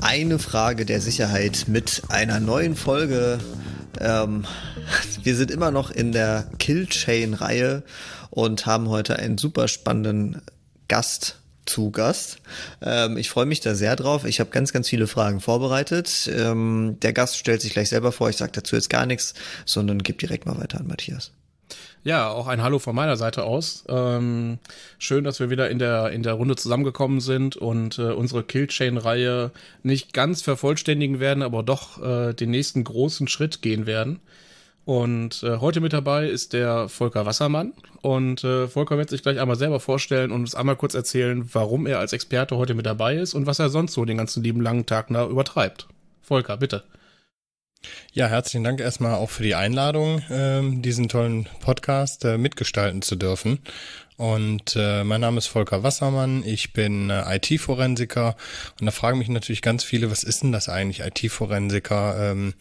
[0.00, 3.38] Eine Frage der Sicherheit mit einer neuen Folge.
[4.00, 4.44] Ähm,
[5.22, 7.82] wir sind immer noch in der Killchain-Reihe
[8.30, 10.42] und haben heute einen super spannenden
[10.88, 12.38] Gast zu Gast.
[12.82, 14.24] Ähm, ich freue mich da sehr drauf.
[14.24, 16.30] Ich habe ganz, ganz viele Fragen vorbereitet.
[16.32, 18.28] Ähm, der Gast stellt sich gleich selber vor.
[18.28, 19.34] Ich sage dazu jetzt gar nichts,
[19.64, 21.32] sondern gebe direkt mal weiter an Matthias.
[22.04, 23.84] Ja, auch ein Hallo von meiner Seite aus.
[23.88, 24.58] Ähm,
[24.98, 29.50] schön, dass wir wieder in der, in der Runde zusammengekommen sind und äh, unsere Killchain-Reihe
[29.82, 34.20] nicht ganz vervollständigen werden, aber doch äh, den nächsten großen Schritt gehen werden.
[34.84, 37.72] Und äh, heute mit dabei ist der Volker Wassermann.
[38.02, 41.86] Und äh, Volker wird sich gleich einmal selber vorstellen und uns einmal kurz erzählen, warum
[41.86, 44.60] er als Experte heute mit dabei ist und was er sonst so den ganzen lieben
[44.60, 45.88] langen Tag da übertreibt.
[46.20, 46.84] Volker, bitte.
[48.12, 53.16] Ja, herzlichen Dank erstmal auch für die Einladung, ähm, diesen tollen Podcast äh, mitgestalten zu
[53.16, 53.58] dürfen.
[54.16, 58.36] Und äh, mein Name ist Volker Wassermann, ich bin äh, IT-Forensiker
[58.78, 62.30] und da fragen mich natürlich ganz viele, was ist denn das eigentlich, IT-Forensiker?
[62.30, 62.54] Ähm,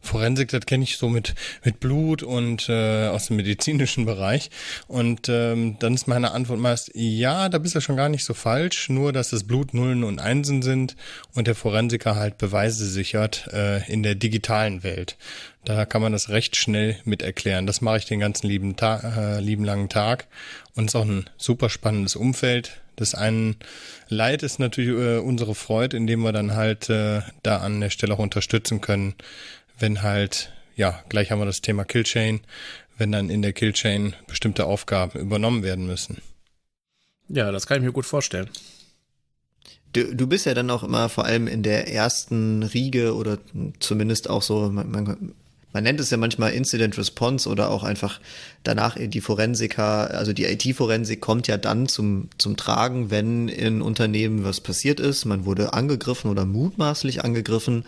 [0.00, 4.50] Forensik, das kenne ich so mit, mit Blut und äh, aus dem medizinischen Bereich.
[4.88, 8.34] Und ähm, dann ist meine Antwort meist, ja, da bist du schon gar nicht so
[8.34, 10.96] falsch, nur dass es Blut Nullen und Einsen sind
[11.34, 15.16] und der Forensiker halt Beweise sichert äh, in der digitalen Welt.
[15.66, 17.66] Da kann man das recht schnell mit erklären.
[17.66, 20.28] Das mache ich den ganzen lieben, Tag, äh, lieben langen Tag.
[20.76, 22.80] Und es ist auch ein super spannendes Umfeld.
[22.94, 23.56] Das einen
[24.08, 28.14] Leid ist natürlich äh, unsere Freude, indem wir dann halt äh, da an der Stelle
[28.14, 29.16] auch unterstützen können,
[29.76, 32.42] wenn halt, ja, gleich haben wir das Thema Killchain,
[32.96, 36.18] wenn dann in der Killchain bestimmte Aufgaben übernommen werden müssen.
[37.28, 38.48] Ja, das kann ich mir gut vorstellen.
[39.94, 43.38] Du, du bist ja dann auch immer vor allem in der ersten Riege oder
[43.80, 45.34] zumindest auch so, man, man
[45.76, 48.18] man nennt es ja manchmal Incident Response oder auch einfach
[48.62, 54.42] danach die Forensiker, also die IT-Forensik kommt ja dann zum, zum Tragen, wenn in Unternehmen
[54.42, 55.26] was passiert ist.
[55.26, 57.84] Man wurde angegriffen oder mutmaßlich angegriffen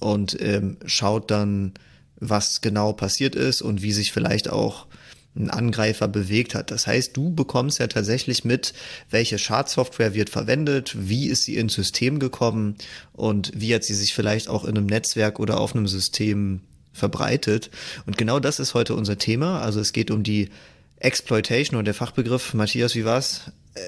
[0.00, 1.74] und ähm, schaut dann,
[2.16, 4.88] was genau passiert ist und wie sich vielleicht auch
[5.36, 6.72] ein Angreifer bewegt hat.
[6.72, 8.74] Das heißt, du bekommst ja tatsächlich mit,
[9.08, 12.74] welche Schadsoftware wird verwendet, wie ist sie ins System gekommen
[13.12, 16.62] und wie hat sie sich vielleicht auch in einem Netzwerk oder auf einem System
[16.92, 17.70] verbreitet.
[18.06, 19.60] Und genau das ist heute unser Thema.
[19.60, 20.50] Also es geht um die
[20.96, 22.54] Exploitation und der Fachbegriff.
[22.54, 23.52] Matthias, wie war's?
[23.74, 23.80] Äh,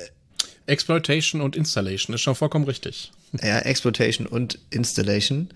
[0.66, 3.12] Exploitation und Installation ist schon vollkommen richtig.
[3.42, 5.48] Ja, Exploitation und Installation.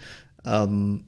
[0.47, 1.05] Ähm,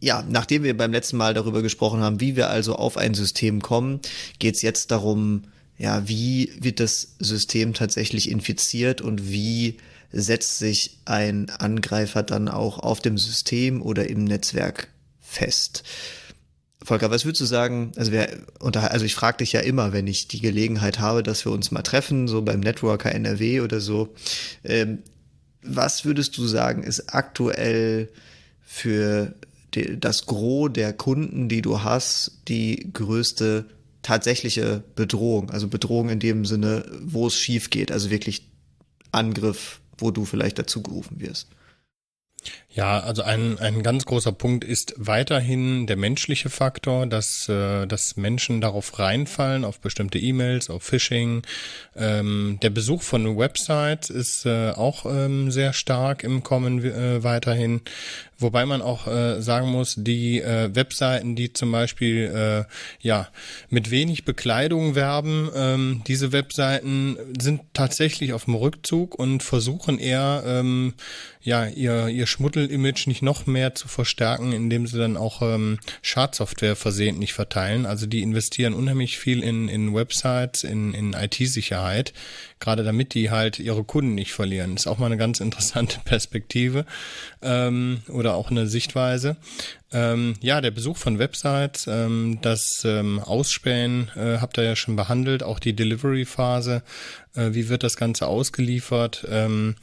[0.00, 3.60] ja, nachdem wir beim letzten Mal darüber gesprochen haben, wie wir also auf ein System
[3.60, 4.00] kommen,
[4.38, 5.42] geht's jetzt darum,
[5.76, 9.76] ja, wie wird das System tatsächlich infiziert und wie
[10.12, 14.88] setzt sich ein Angreifer dann auch auf dem System oder im Netzwerk
[15.30, 15.84] fest.
[16.82, 17.92] Volker, was würdest du sagen?
[17.96, 21.52] Also, wir, also ich frage dich ja immer, wenn ich die Gelegenheit habe, dass wir
[21.52, 24.14] uns mal treffen, so beim Networker NRW oder so.
[24.64, 25.00] Ähm,
[25.62, 28.08] was würdest du sagen, ist aktuell
[28.62, 29.34] für
[29.74, 33.66] die, das Gros der Kunden, die du hast, die größte
[34.02, 35.50] tatsächliche Bedrohung?
[35.50, 38.48] Also Bedrohung in dem Sinne, wo es schief geht, also wirklich
[39.12, 41.48] Angriff, wo du vielleicht dazu gerufen wirst.
[42.72, 48.16] Ja, also ein, ein ganz großer Punkt ist weiterhin der menschliche Faktor, dass, äh, dass
[48.16, 51.42] Menschen darauf reinfallen, auf bestimmte E-Mails, auf Phishing.
[52.00, 57.82] Ähm, der Besuch von Websites ist äh, auch ähm, sehr stark im Kommen äh, weiterhin.
[58.40, 63.28] Wobei man auch äh, sagen muss, die äh, Webseiten, die zum Beispiel äh, ja
[63.68, 70.42] mit wenig Bekleidung werben, ähm, diese Webseiten sind tatsächlich auf dem Rückzug und versuchen eher
[70.46, 70.94] ähm,
[71.42, 76.76] ja ihr ihr Schmuddelimage nicht noch mehr zu verstärken, indem sie dann auch ähm, Schadsoftware
[76.76, 77.84] versehentlich verteilen.
[77.84, 81.89] Also die investieren unheimlich viel in in Websites, in in IT-Sicherheit,
[82.60, 84.76] gerade damit die halt ihre Kunden nicht verlieren.
[84.76, 86.84] Ist auch mal eine ganz interessante Perspektive
[87.42, 89.36] ähm, oder auch eine Sichtweise.
[89.92, 94.94] Ähm, ja, der Besuch von Websites, ähm, das ähm, Ausspähen äh, habt ihr ja schon
[94.94, 96.82] behandelt, auch die Delivery-Phase,
[97.34, 99.26] äh, wie wird das Ganze ausgeliefert.
[99.28, 99.74] Ähm,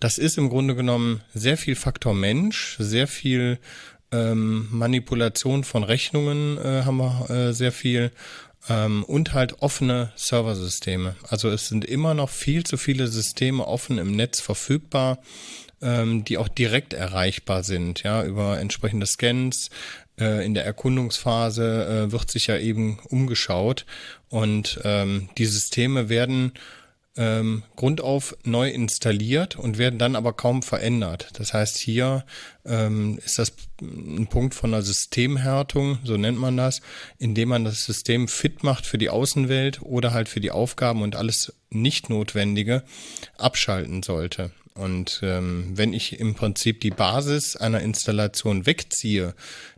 [0.00, 3.58] das ist im Grunde genommen sehr viel Faktor Mensch, sehr viel
[4.12, 8.12] ähm, Manipulation von Rechnungen äh, haben wir äh, sehr viel
[8.68, 11.16] ähm, und halt offene Serversysteme.
[11.28, 15.18] Also es sind immer noch viel zu viele Systeme offen im Netz verfügbar
[15.84, 19.70] ähm, die auch direkt erreichbar sind, ja, über entsprechende Scans.
[20.18, 23.84] Äh, in der Erkundungsphase äh, wird sich ja eben umgeschaut
[24.30, 26.52] und ähm, die Systeme werden
[27.16, 31.30] ähm, grundauf neu installiert und werden dann aber kaum verändert.
[31.34, 32.24] Das heißt, hier
[32.64, 36.80] ähm, ist das ein Punkt von einer Systemhärtung, so nennt man das,
[37.18, 41.14] indem man das System fit macht für die Außenwelt oder halt für die Aufgaben und
[41.14, 42.82] alles nicht Notwendige
[43.38, 44.50] abschalten sollte.
[44.74, 49.34] Und ähm, wenn ich im Prinzip die Basis einer Installation wegziehe,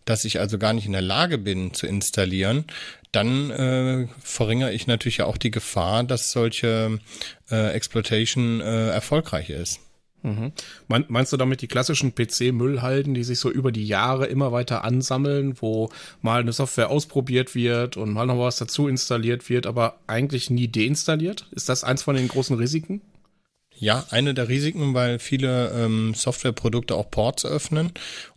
[0.07, 2.65] dass ich also gar nicht in der Lage bin zu installieren,
[3.13, 6.99] dann äh, verringere ich natürlich auch die Gefahr, dass solche
[7.51, 9.81] äh, Exploitation äh, erfolgreich ist.
[10.23, 10.53] Mhm.
[10.89, 15.57] Meinst du damit die klassischen PC-Müllhalden, die sich so über die Jahre immer weiter ansammeln,
[15.61, 20.51] wo mal eine Software ausprobiert wird und mal noch was dazu installiert wird, aber eigentlich
[20.51, 21.47] nie deinstalliert?
[21.53, 23.03] Ist das eins von den großen Risiken?
[23.79, 27.93] Ja, eine der Risiken, weil viele ähm, Softwareprodukte auch Ports öffnen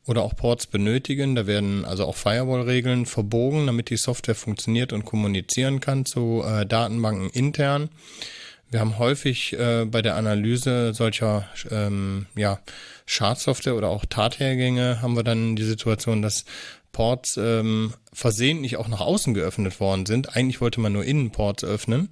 [0.05, 1.35] oder auch Ports benötigen.
[1.35, 6.65] Da werden also auch Firewall-Regeln verbogen, damit die Software funktioniert und kommunizieren kann zu äh,
[6.65, 7.89] Datenbanken intern.
[8.69, 12.59] Wir haben häufig äh, bei der Analyse solcher ähm, ja,
[13.05, 16.43] Schadsoftware oder auch Tathergänge haben wir dann die Situation, dass
[16.91, 20.35] Ports ähm, versehentlich auch nach außen geöffnet worden sind.
[20.35, 22.09] Eigentlich wollte man nur Innenports öffnen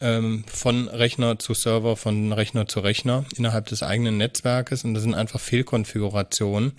[0.00, 5.02] ähm, von Rechner zu Server, von Rechner zu Rechner innerhalb des eigenen Netzwerkes und das
[5.02, 6.72] sind einfach Fehlkonfigurationen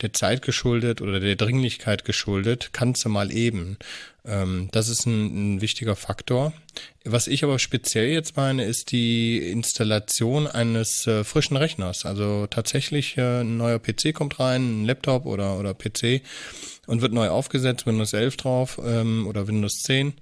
[0.00, 3.76] der Zeit geschuldet oder der Dringlichkeit geschuldet, kannst du mal eben.
[4.24, 6.52] Ähm, das ist ein, ein wichtiger Faktor.
[7.04, 12.06] Was ich aber speziell jetzt meine, ist die Installation eines äh, frischen Rechners.
[12.06, 16.22] Also tatsächlich äh, ein neuer PC kommt rein, ein Laptop oder, oder PC
[16.86, 20.14] und wird neu aufgesetzt, Windows 11 drauf ähm, oder Windows 10.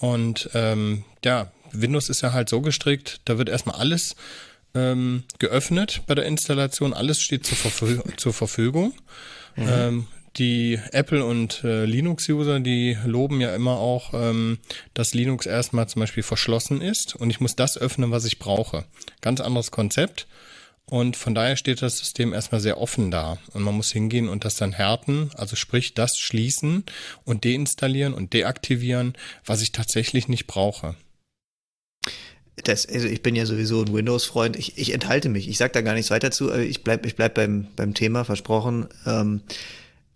[0.00, 4.16] Und ähm, ja, Windows ist ja halt so gestrickt, da wird erstmal alles
[4.74, 8.94] ähm, geöffnet bei der Installation, alles steht zur, Verfü zur Verfügung.
[9.56, 9.68] Mhm.
[9.68, 10.06] Ähm,
[10.36, 14.58] die Apple und äh, Linux-User, die loben ja immer auch, ähm,
[14.94, 18.84] dass Linux erstmal zum Beispiel verschlossen ist und ich muss das öffnen, was ich brauche.
[19.20, 20.26] Ganz anderes Konzept.
[20.84, 23.36] Und von daher steht das System erstmal sehr offen da.
[23.52, 26.84] Und man muss hingehen und das dann härten, also sprich das schließen
[27.24, 30.94] und deinstallieren und deaktivieren, was ich tatsächlich nicht brauche
[32.64, 34.56] das, also ich bin ja sowieso ein Windows-Freund.
[34.56, 35.48] Ich, ich enthalte mich.
[35.48, 36.52] Ich sage da gar nichts weiter zu.
[36.52, 38.88] Ich bleib, ich bleib beim, beim Thema, versprochen.
[39.06, 39.42] Ähm,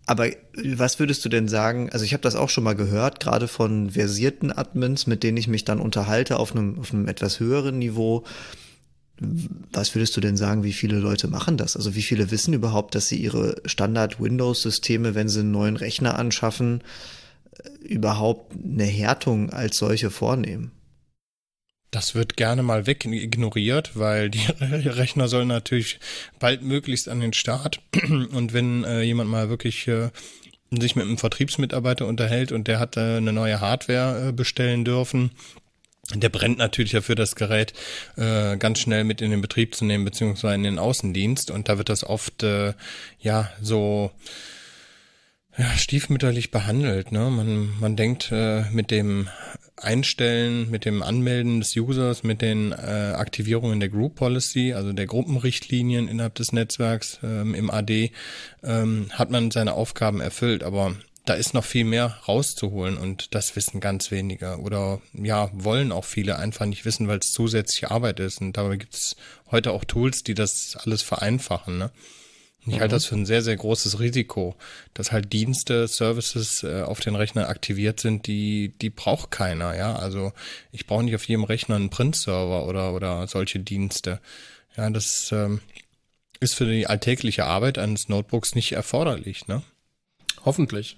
[0.05, 0.27] aber
[0.61, 1.89] was würdest du denn sagen?
[1.91, 5.47] Also ich habe das auch schon mal gehört, gerade von versierten Admins, mit denen ich
[5.47, 8.23] mich dann unterhalte auf einem, auf einem etwas höheren Niveau.
[9.71, 11.77] Was würdest du denn sagen, wie viele Leute machen das?
[11.77, 16.81] Also wie viele wissen überhaupt, dass sie ihre Standard-Windows-Systeme, wenn sie einen neuen Rechner anschaffen,
[17.57, 20.71] äh, überhaupt eine Härtung als solche vornehmen?
[21.93, 25.99] Das wird gerne mal weg ignoriert, weil die Rechner sollen natürlich
[26.39, 27.81] bald möglichst an den Start.
[28.09, 30.09] Und wenn äh, jemand mal wirklich äh,
[30.71, 35.29] sich mit einem Vertriebsmitarbeiter unterhält und der hat äh, eine neue Hardware äh, bestellen dürfen,
[36.15, 37.73] der brennt natürlich dafür, das Gerät
[38.17, 41.51] äh, ganz schnell mit in den Betrieb zu nehmen, beziehungsweise in den Außendienst.
[41.51, 42.73] Und da wird das oft äh,
[43.19, 44.09] ja so
[45.55, 47.11] ja, stiefmütterlich behandelt.
[47.11, 47.29] Ne?
[47.29, 49.29] Man, man denkt, äh, mit dem
[49.83, 55.05] Einstellen, mit dem Anmelden des Users, mit den äh, Aktivierungen der Group Policy, also der
[55.05, 58.11] Gruppenrichtlinien innerhalb des Netzwerks ähm, im AD,
[58.63, 60.63] ähm, hat man seine Aufgaben erfüllt.
[60.63, 60.95] Aber
[61.25, 66.05] da ist noch viel mehr rauszuholen und das wissen ganz wenige oder ja, wollen auch
[66.05, 68.41] viele einfach nicht wissen, weil es zusätzliche Arbeit ist.
[68.41, 69.15] Und dabei gibt es
[69.49, 71.77] heute auch Tools, die das alles vereinfachen.
[71.77, 71.91] Ne?
[72.65, 74.55] Ich halte das für ein sehr, sehr großes Risiko,
[74.93, 79.95] dass halt Dienste, Services äh, auf den Rechner aktiviert sind, die, die braucht keiner, ja.
[79.95, 80.31] Also
[80.71, 84.21] ich brauche nicht auf jedem Rechner einen Print-Server oder, oder solche Dienste.
[84.77, 85.59] Ja, das ähm,
[86.39, 89.61] ist für die alltägliche Arbeit eines Notebooks nicht erforderlich, ne?
[90.45, 90.97] Hoffentlich.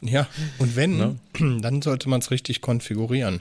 [0.00, 0.26] ja,
[0.58, 1.16] und wenn, ne?
[1.60, 3.40] dann sollte man es richtig konfigurieren.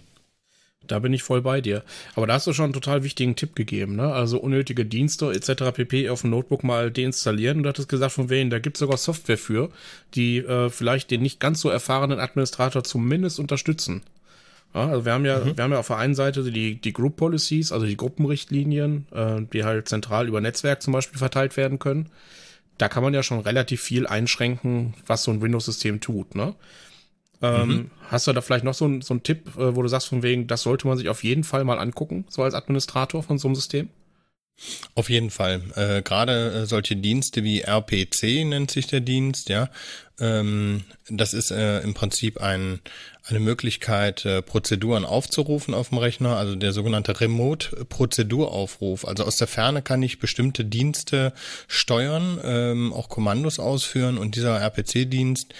[0.88, 1.84] Da bin ich voll bei dir.
[2.15, 4.13] Aber da hast du schon einen total wichtigen Tipp gegeben, ne?
[4.13, 5.72] Also unnötige Dienste etc.
[5.74, 6.10] pp.
[6.10, 7.58] auf dem Notebook mal deinstallieren.
[7.58, 9.70] Und du hattest gesagt, von wem, da gibt es sogar Software für,
[10.13, 14.04] die äh, vielleicht den nicht ganz so erfahrenen Administrator zumindest unterstützen.
[14.74, 15.58] Ja, also wir haben ja, mhm.
[15.58, 19.42] wir haben ja auf der einen Seite die, die Group Policies, also die Gruppenrichtlinien, äh,
[19.54, 22.10] die halt zentral über Netzwerk zum Beispiel verteilt werden können.
[22.77, 26.56] Da kann man ja schon relativ viel einschränken, was so ein Windows-System tut, ne?
[27.42, 27.92] Ähm, mhm.
[28.10, 30.24] Hast du da vielleicht noch so, ein, so einen Tipp, äh, wo du sagst, von
[30.24, 33.48] wegen, das sollte man sich auf jeden Fall mal angucken, so als Administrator von so
[33.48, 33.89] einem System?
[34.94, 35.62] Auf jeden Fall.
[35.75, 39.70] Äh, Gerade äh, solche Dienste wie RPC nennt sich der Dienst, ja.
[40.18, 42.80] Ähm, das ist äh, im Prinzip ein,
[43.25, 49.06] eine Möglichkeit, äh, Prozeduren aufzurufen auf dem Rechner, also der sogenannte Remote-Prozeduraufruf.
[49.06, 51.34] Also aus der Ferne kann ich bestimmte Dienste
[51.68, 55.54] steuern, ähm, auch Kommandos ausführen und dieser RPC-Dienst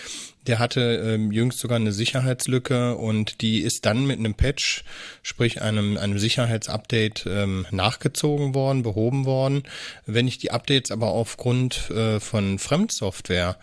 [0.47, 4.83] der hatte ähm, jüngst sogar eine Sicherheitslücke und die ist dann mit einem Patch,
[5.23, 9.63] sprich einem, einem Sicherheitsupdate ähm, nachgezogen worden, behoben worden.
[10.05, 13.57] Wenn ich die Updates aber aufgrund äh, von Fremdsoftware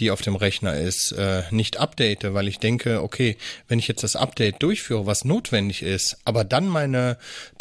[0.00, 3.36] die auf dem Rechner ist, äh, nicht update, weil ich denke, okay,
[3.68, 7.18] wenn ich jetzt das Update durchführe, was notwendig ist, aber dann meine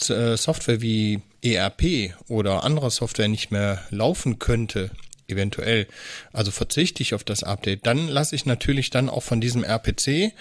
[0.09, 4.91] äh, Software wie ERP oder andere Software nicht mehr laufen könnte,
[5.31, 5.87] eventuell,
[6.33, 10.33] also verzichte ich auf das Update, dann lasse ich natürlich dann auch von diesem RPC,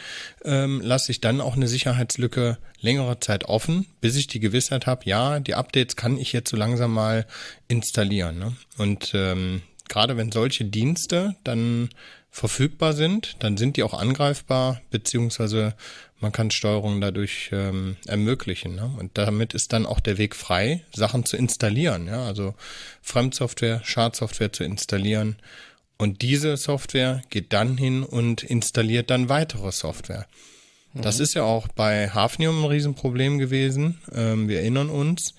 [0.45, 5.03] ähm, lasse ich dann auch eine Sicherheitslücke längere Zeit offen, bis ich die Gewissheit habe,
[5.05, 7.27] ja, die Updates kann ich jetzt so langsam mal
[7.69, 8.39] installieren.
[8.39, 8.57] Ne?
[8.79, 11.91] Und ähm, gerade wenn solche Dienste dann
[12.31, 15.75] verfügbar sind, dann sind die auch angreifbar, beziehungsweise
[16.21, 18.75] man kann Steuerung dadurch ähm, ermöglichen.
[18.75, 18.91] Ne?
[18.99, 22.07] Und damit ist dann auch der Weg frei, Sachen zu installieren.
[22.07, 22.25] Ja?
[22.25, 22.55] Also
[23.03, 25.37] Fremdsoftware, Schadsoftware zu installieren.
[25.97, 30.27] Und diese Software geht dann hin und installiert dann weitere Software.
[30.93, 31.03] Mhm.
[31.03, 34.01] Das ist ja auch bei Hafnium ein Riesenproblem gewesen.
[34.13, 35.35] Ähm, wir erinnern uns,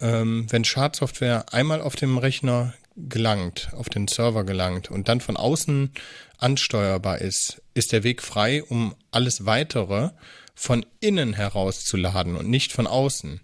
[0.00, 5.36] ähm, wenn Schadsoftware einmal auf dem Rechner gelangt, auf den Server gelangt und dann von
[5.36, 5.92] außen
[6.38, 10.10] ansteuerbar ist, ist der Weg frei, um alles weitere
[10.54, 13.40] von innen herauszuladen und nicht von außen.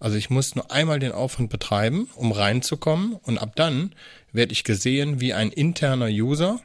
[0.00, 3.94] Also ich muss nur einmal den Aufwand betreiben, um reinzukommen und ab dann
[4.32, 6.58] werde ich gesehen wie ein interner User,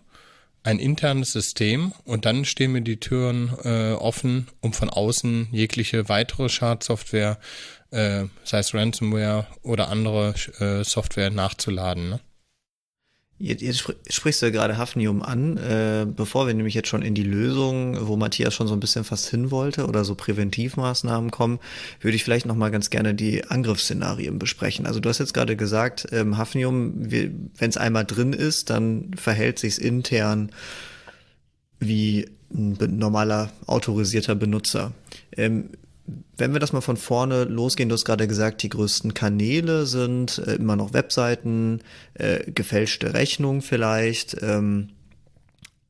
[0.64, 6.10] ein internes System und dann stehen mir die Türen äh, offen, um von außen jegliche
[6.10, 7.38] weitere Schadsoftware,
[7.92, 12.10] äh, sei es Ransomware oder andere äh, Software nachzuladen.
[12.10, 12.20] Ne?
[13.38, 17.16] Jetzt, jetzt sprichst du ja gerade Hafnium an, äh, bevor wir nämlich jetzt schon in
[17.16, 21.60] die Lösung, wo Matthias schon so ein bisschen fast hin wollte oder so Präventivmaßnahmen kommen,
[22.00, 24.86] würde ich vielleicht noch mal ganz gerne die Angriffsszenarien besprechen.
[24.86, 29.60] Also du hast jetzt gerade gesagt, ähm, Hafnium, wenn es einmal drin ist, dann verhält
[29.60, 30.52] sich's intern
[31.80, 34.94] wie ein normaler autorisierter Benutzer.
[35.36, 35.72] Ähm,
[36.38, 40.38] wenn wir das mal von vorne losgehen, du hast gerade gesagt, die größten Kanäle sind
[40.40, 41.82] äh, immer noch Webseiten,
[42.14, 44.90] äh, gefälschte Rechnungen vielleicht, ähm,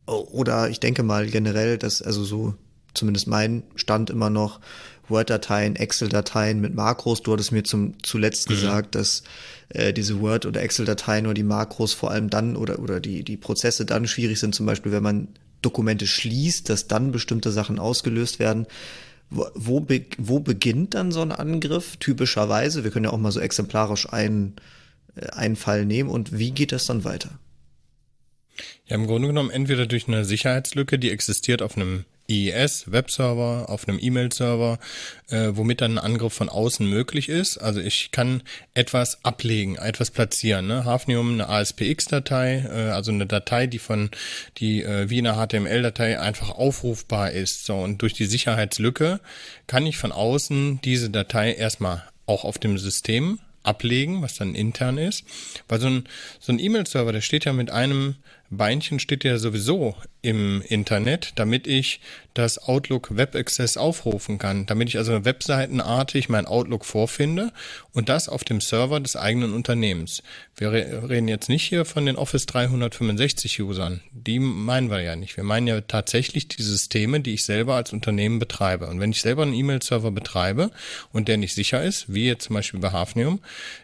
[0.06, 2.54] oder ich denke mal generell, dass also so
[2.94, 4.60] zumindest mein Stand immer noch
[5.08, 7.22] Word-Dateien, Excel-Dateien mit Makros.
[7.22, 8.54] Du hattest mir zum zuletzt mhm.
[8.54, 9.24] gesagt, dass
[9.70, 13.38] äh, diese Word- oder Excel-Dateien oder die Makros vor allem dann oder oder die die
[13.38, 15.28] Prozesse dann schwierig sind, zum Beispiel wenn man
[15.62, 18.68] Dokumente schließt, dass dann bestimmte Sachen ausgelöst werden
[19.30, 22.84] wo, be wo beginnt dann so ein Angriff typischerweise?
[22.84, 24.56] Wir können ja auch mal so exemplarisch einen,
[25.16, 27.40] äh, einen Fall nehmen und wie geht das dann weiter?
[28.86, 33.88] Ja, im Grunde genommen entweder durch eine Sicherheitslücke, die existiert auf einem IIS, Webserver, auf
[33.88, 34.80] einem E-Mail-Server,
[35.30, 37.58] äh, womit dann ein Angriff von außen möglich ist.
[37.58, 38.42] Also ich kann
[38.74, 40.68] etwas ablegen, etwas platzieren.
[40.68, 40.86] Ne?
[40.86, 44.10] Hafnium, eine ASPX-Datei, äh, also eine Datei, die von
[44.58, 47.66] die äh, wie eine HTML-Datei einfach aufrufbar ist.
[47.66, 49.20] So und durch die Sicherheitslücke
[49.68, 54.98] kann ich von außen diese Datei erstmal auch auf dem System ablegen, was dann intern
[54.98, 55.24] ist.
[55.68, 56.04] Weil so ein,
[56.40, 58.16] so ein E-Mail-Server, der steht ja mit einem
[58.58, 62.00] Beinchen steht ja sowieso im Internet, damit ich
[62.34, 67.54] das Outlook Web Access aufrufen kann, damit ich also webseitenartig mein Outlook vorfinde
[67.94, 70.22] und das auf dem Server des eigenen Unternehmens.
[70.56, 75.38] Wir reden jetzt nicht hier von den Office 365 Usern, die meinen wir ja nicht.
[75.38, 78.88] Wir meinen ja tatsächlich die Systeme, die ich selber als Unternehmen betreibe.
[78.88, 80.72] Und wenn ich selber einen E-Mail-Server betreibe
[81.14, 83.40] und der nicht sicher ist, wie jetzt zum Beispiel bei Hafnium,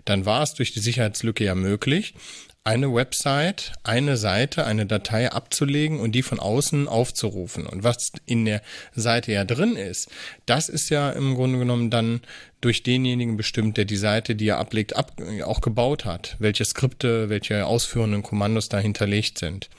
[0.05, 2.15] dann war es durch die Sicherheitslücke ja möglich,
[2.63, 7.65] eine Website, eine Seite, eine Datei abzulegen und die von außen aufzurufen.
[7.65, 8.61] Und was in der
[8.93, 10.09] Seite ja drin ist,
[10.45, 12.21] das ist ja im Grunde genommen dann
[12.61, 16.35] durch denjenigen bestimmt, der die Seite, die er ablegt, ab, auch gebaut hat.
[16.37, 19.69] Welche Skripte, welche ausführenden Kommandos da hinterlegt sind.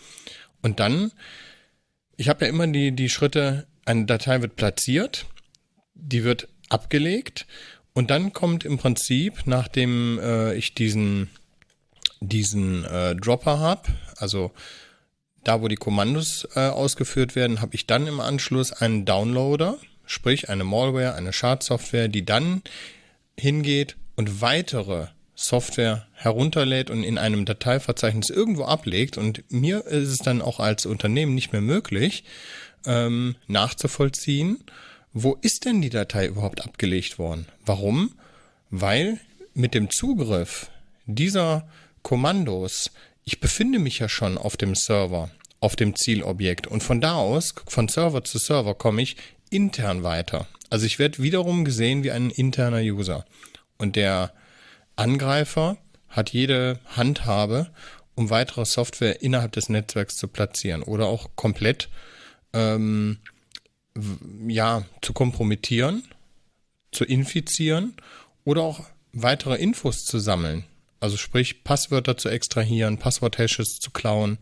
[0.60, 1.12] Und dann,
[2.16, 5.26] ich habe ja immer die, die Schritte, eine Datei wird platziert,
[5.94, 7.46] die wird abgelegt
[7.92, 11.30] und dann kommt im Prinzip, nachdem äh, ich diesen
[12.20, 14.52] diesen äh, Dropper habe, also
[15.44, 20.48] da, wo die Kommandos äh, ausgeführt werden, habe ich dann im Anschluss einen Downloader, sprich
[20.48, 22.62] eine Malware, eine Schadsoftware, die dann
[23.36, 29.18] hingeht und weitere Software herunterlädt und in einem Dateiverzeichnis irgendwo ablegt.
[29.18, 32.24] Und mir ist es dann auch als Unternehmen nicht mehr möglich,
[32.86, 34.62] ähm, nachzuvollziehen,
[35.12, 37.46] wo ist denn die Datei überhaupt abgelegt worden?
[37.66, 38.12] Warum?
[38.70, 39.18] Weil
[39.54, 40.70] mit dem Zugriff
[41.06, 41.68] dieser
[42.02, 42.90] Kommandos.
[43.24, 45.30] Ich befinde mich ja schon auf dem Server,
[45.60, 49.16] auf dem Zielobjekt und von da aus, von Server zu Server, komme ich
[49.50, 50.46] intern weiter.
[50.70, 53.24] Also ich werde wiederum gesehen wie ein interner User.
[53.78, 54.32] Und der
[54.96, 55.76] Angreifer
[56.08, 57.70] hat jede Handhabe,
[58.14, 61.88] um weitere Software innerhalb des Netzwerks zu platzieren oder auch komplett
[62.52, 63.18] ähm,
[64.46, 66.04] ja zu kompromittieren,
[66.90, 67.94] zu infizieren
[68.44, 68.80] oder auch
[69.12, 70.64] weitere Infos zu sammeln.
[71.02, 74.38] Also sprich, Passwörter zu extrahieren, Passwort-Hashes zu klauen,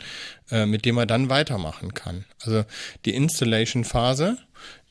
[0.51, 2.27] äh, mit dem man dann weitermachen kann.
[2.43, 2.67] Also
[3.07, 4.37] die Installation-Phase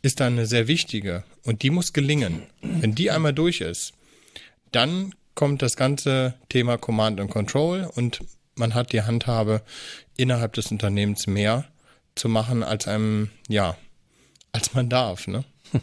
[0.01, 2.41] ist dann eine sehr wichtige und die muss gelingen.
[2.61, 3.93] Wenn die einmal durch ist,
[4.71, 8.21] dann kommt das ganze Thema Command and Control und
[8.55, 9.61] man hat die Handhabe,
[10.17, 11.65] innerhalb des Unternehmens mehr
[12.15, 13.77] zu machen, als einem, ja,
[14.53, 15.45] als man darf, ne?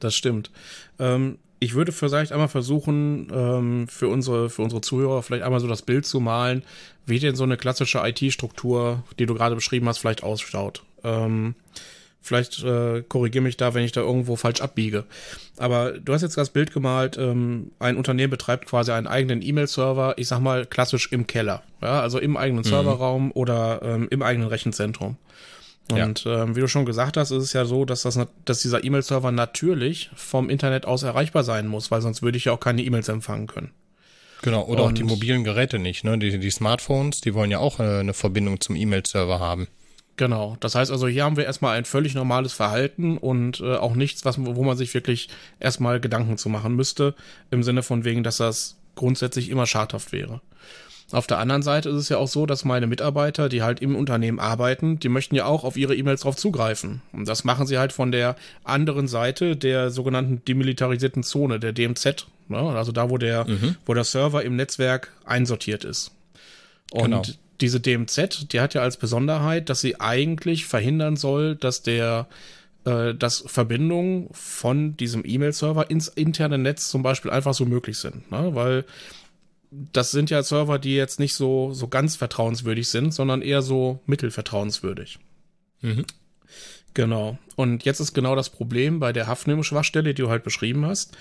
[0.00, 0.50] das stimmt.
[0.98, 5.66] Ähm, ich würde vielleicht einmal versuchen, ähm, für unsere, für unsere Zuhörer vielleicht einmal so
[5.66, 6.62] das Bild zu malen,
[7.06, 10.82] wie denn so eine klassische IT-Struktur, die du gerade beschrieben hast, vielleicht ausschaut.
[11.02, 11.54] Ähm,
[12.20, 15.04] vielleicht äh, korrigiere mich da, wenn ich da irgendwo falsch abbiege.
[15.56, 20.14] Aber du hast jetzt das Bild gemalt, ähm, ein Unternehmen betreibt quasi einen eigenen E-Mail-Server,
[20.16, 22.68] ich sag mal klassisch im Keller, ja, also im eigenen mhm.
[22.68, 25.16] Serverraum oder ähm, im eigenen Rechenzentrum.
[25.90, 26.42] Und ja.
[26.42, 29.32] ähm, wie du schon gesagt hast, ist es ja so, dass, das, dass dieser E-Mail-Server
[29.32, 33.08] natürlich vom Internet aus erreichbar sein muss, weil sonst würde ich ja auch keine E-Mails
[33.08, 33.70] empfangen können.
[34.42, 36.04] Genau, oder Und, auch die mobilen Geräte nicht.
[36.04, 36.18] Ne?
[36.18, 39.68] Die, die Smartphones, die wollen ja auch äh, eine Verbindung zum E-Mail-Server haben.
[40.16, 43.94] Genau, das heißt also, hier haben wir erstmal ein völlig normales Verhalten und äh, auch
[43.94, 45.28] nichts, was, wo man sich wirklich
[45.60, 47.14] erstmal Gedanken zu machen müsste,
[47.52, 50.40] im Sinne von wegen, dass das grundsätzlich immer schadhaft wäre.
[51.10, 53.96] Auf der anderen Seite ist es ja auch so, dass meine Mitarbeiter, die halt im
[53.96, 57.00] Unternehmen arbeiten, die möchten ja auch auf ihre E-Mails drauf zugreifen.
[57.12, 62.26] Und das machen sie halt von der anderen Seite der sogenannten demilitarisierten Zone, der DMZ.
[62.48, 62.58] Ne?
[62.58, 63.76] Also da, wo der, mhm.
[63.86, 66.10] wo der Server im Netzwerk einsortiert ist.
[66.90, 67.22] Und genau.
[67.62, 72.26] diese DMZ, die hat ja als Besonderheit, dass sie eigentlich verhindern soll, dass der
[72.84, 78.30] äh, dass Verbindungen von diesem E-Mail-Server ins interne Netz zum Beispiel einfach so möglich sind.
[78.30, 78.54] Ne?
[78.54, 78.84] Weil
[79.70, 84.00] das sind ja Server, die jetzt nicht so, so ganz vertrauenswürdig sind, sondern eher so
[84.06, 85.18] mittelvertrauenswürdig.
[85.82, 86.04] Mhm.
[86.94, 87.38] Genau.
[87.56, 91.16] Und jetzt ist genau das Problem bei der Haftnehmungsschwachstelle, die du halt beschrieben hast,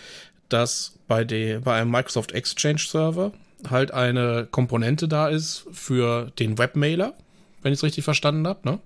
[0.50, 3.34] dass bei, der, bei einem Microsoft Exchange Server
[3.70, 7.14] halt eine Komponente da ist für den Webmailer,
[7.62, 8.68] wenn ich es richtig verstanden habe.
[8.68, 8.80] Ne?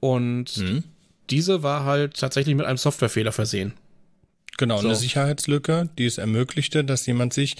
[0.00, 0.84] Und mhm.
[1.30, 3.72] diese war halt tatsächlich mit einem Softwarefehler versehen.
[4.58, 4.86] Genau, so.
[4.86, 7.56] eine Sicherheitslücke, die es ermöglichte, dass jemand sich,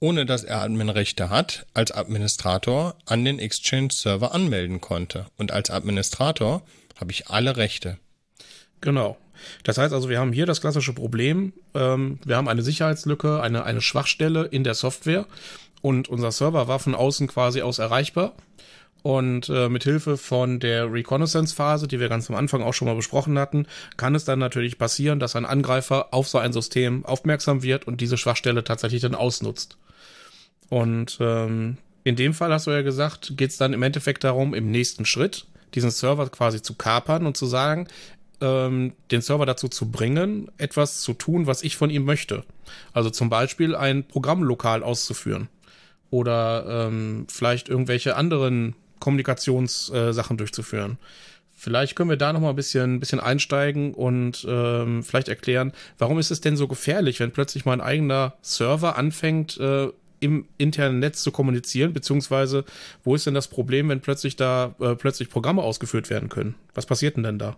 [0.00, 5.26] ohne dass er Adminrechte hat, als Administrator an den Exchange-Server anmelden konnte.
[5.36, 6.62] Und als Administrator
[6.98, 7.98] habe ich alle Rechte.
[8.80, 9.16] Genau.
[9.64, 11.52] Das heißt also, wir haben hier das klassische Problem.
[11.74, 15.26] Ähm, wir haben eine Sicherheitslücke, eine, eine Schwachstelle in der Software
[15.82, 18.34] und unser Server war von außen quasi aus erreichbar.
[19.02, 22.96] Und äh, mit Hilfe von der Reconnaissance-Phase, die wir ganz am Anfang auch schon mal
[22.96, 27.62] besprochen hatten, kann es dann natürlich passieren, dass ein Angreifer auf so ein System aufmerksam
[27.62, 29.78] wird und diese Schwachstelle tatsächlich dann ausnutzt.
[30.68, 34.54] Und ähm, in dem Fall hast du ja gesagt, geht es dann im Endeffekt darum,
[34.54, 37.88] im nächsten Schritt diesen Server quasi zu kapern und zu sagen,
[38.40, 42.44] ähm, den Server dazu zu bringen, etwas zu tun, was ich von ihm möchte.
[42.92, 45.48] Also zum Beispiel ein Programm lokal auszuführen
[46.10, 50.98] oder ähm, vielleicht irgendwelche anderen Kommunikationssachen äh, durchzuführen.
[51.58, 56.18] Vielleicht können wir da noch mal ein bisschen, bisschen einsteigen und ähm, vielleicht erklären, warum
[56.18, 59.88] ist es denn so gefährlich, wenn plötzlich mein eigener Server anfängt, äh,
[60.20, 62.64] im internen Netz zu kommunizieren, beziehungsweise
[63.04, 66.54] wo ist denn das Problem, wenn plötzlich da äh, plötzlich Programme ausgeführt werden können?
[66.74, 67.56] Was passiert denn denn da?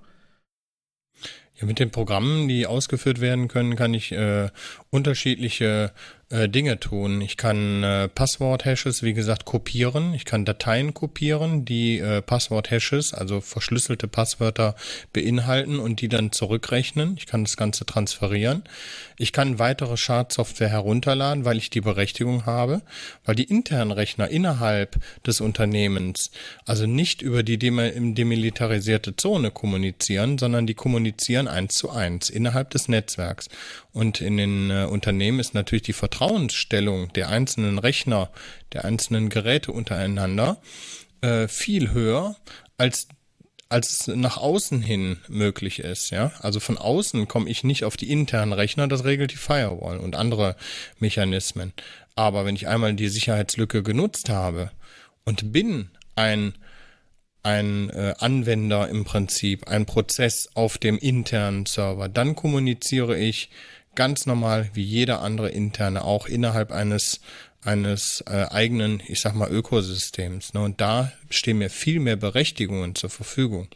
[1.61, 4.51] Ja, mit den Programmen, die ausgeführt werden können, kann ich äh,
[4.91, 5.93] unterschiedliche
[6.31, 7.23] äh, Dinge tun.
[7.23, 10.13] Ich kann äh, Passwort-Hashes, wie gesagt, kopieren.
[10.13, 14.75] Ich kann Dateien kopieren, die äh, Passwort-Hashes, also verschlüsselte Passwörter
[15.15, 17.17] beinhalten und die dann zurückrechnen.
[17.17, 18.65] Ich kann das Ganze transferieren.
[19.17, 22.83] Ich kann weitere Schadsoftware herunterladen, weil ich die Berechtigung habe,
[23.25, 26.31] weil die internen Rechner innerhalb des Unternehmens
[26.67, 32.89] also nicht über die demilitarisierte Zone kommunizieren, sondern die kommunizieren eins zu eins innerhalb des
[32.89, 33.49] Netzwerks.
[33.93, 38.31] Und in den äh, Unternehmen ist natürlich die Vertrauensstellung der einzelnen Rechner,
[38.73, 40.61] der einzelnen Geräte untereinander
[41.21, 42.37] äh, viel höher
[42.77, 43.09] als
[43.71, 46.33] als nach außen hin möglich ist, ja.
[46.41, 50.17] Also von außen komme ich nicht auf die internen Rechner, das regelt die Firewall und
[50.17, 50.57] andere
[51.01, 51.75] Mechanismen.
[52.15, 54.71] Aber wenn ich einmal die Sicherheitslücke genutzt habe
[55.25, 56.55] und bin ein
[57.45, 63.49] ein äh, Anwender im Prinzip, ein Prozess auf dem internen Server, dann kommuniziere ich
[63.99, 67.21] ganz normal wie jeder andere interne auch innerhalb eines
[67.63, 70.55] eines äh, eigenen, ich sag mal, Ökosystems.
[70.55, 70.61] Ne?
[70.61, 73.67] Und da stehen mir viel mehr Berechtigungen zur Verfügung.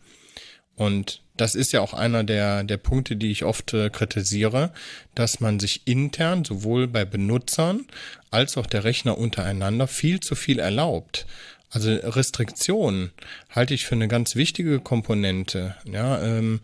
[0.77, 4.73] Und das ist ja auch einer der, der Punkte, die ich oft äh, kritisiere,
[5.17, 7.89] dass man sich intern sowohl bei Benutzern
[8.31, 11.27] als auch der Rechner untereinander viel zu viel erlaubt.
[11.69, 13.11] Also Restriktionen
[13.51, 15.75] halte ich für eine ganz wichtige Komponente.
[15.85, 16.61] Ja, ähm,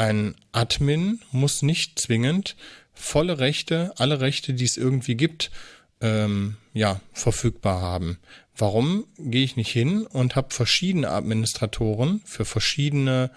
[0.00, 2.56] ein Admin muss nicht zwingend
[3.00, 5.50] volle Rechte, alle Rechte, die es irgendwie gibt,
[6.00, 8.18] ähm, ja, verfügbar haben.
[8.56, 13.30] Warum gehe ich nicht hin und habe verschiedene Administratoren für verschiedene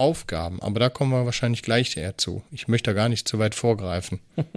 [0.00, 0.62] Aufgaben.
[0.62, 2.42] Aber da kommen wir wahrscheinlich gleich eher zu.
[2.50, 4.20] Ich möchte da gar nicht zu weit vorgreifen.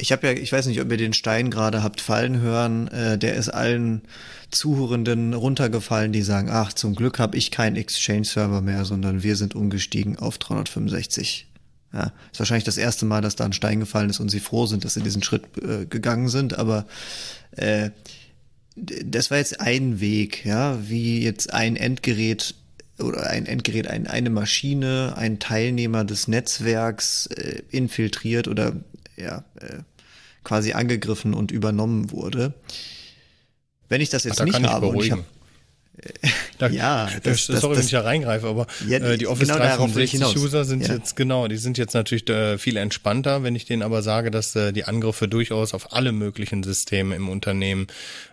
[0.00, 3.18] Ich habe ja, ich weiß nicht, ob ihr den Stein gerade habt fallen hören, äh,
[3.18, 4.02] der ist allen
[4.48, 9.56] Zuhörenden runtergefallen, die sagen, ach, zum Glück habe ich keinen Exchange-Server mehr, sondern wir sind
[9.56, 11.47] umgestiegen auf 365.
[11.92, 14.66] Ja, ist wahrscheinlich das erste Mal, dass da ein Stein gefallen ist und sie froh
[14.66, 16.86] sind, dass sie diesen Schritt äh, gegangen sind, aber
[17.52, 17.90] äh,
[18.76, 22.54] das war jetzt ein Weg, ja, wie jetzt ein Endgerät
[22.98, 28.76] oder ein Endgerät, ein, eine Maschine, ein Teilnehmer des Netzwerks äh, infiltriert oder
[29.16, 29.78] ja, äh,
[30.44, 32.54] quasi angegriffen und übernommen wurde.
[33.88, 35.24] Wenn ich das jetzt Ach, da nicht habe und ich habe
[36.58, 39.48] da, ja, das, das, sorry, das, wenn ich da reingreife, aber ja, äh, die Office
[39.48, 40.94] genau 365 User sind ja.
[40.94, 44.54] jetzt genau, die sind jetzt natürlich äh, viel entspannter, wenn ich denen aber sage, dass
[44.56, 47.86] äh, die Angriffe durchaus auf alle möglichen Systeme im Unternehmen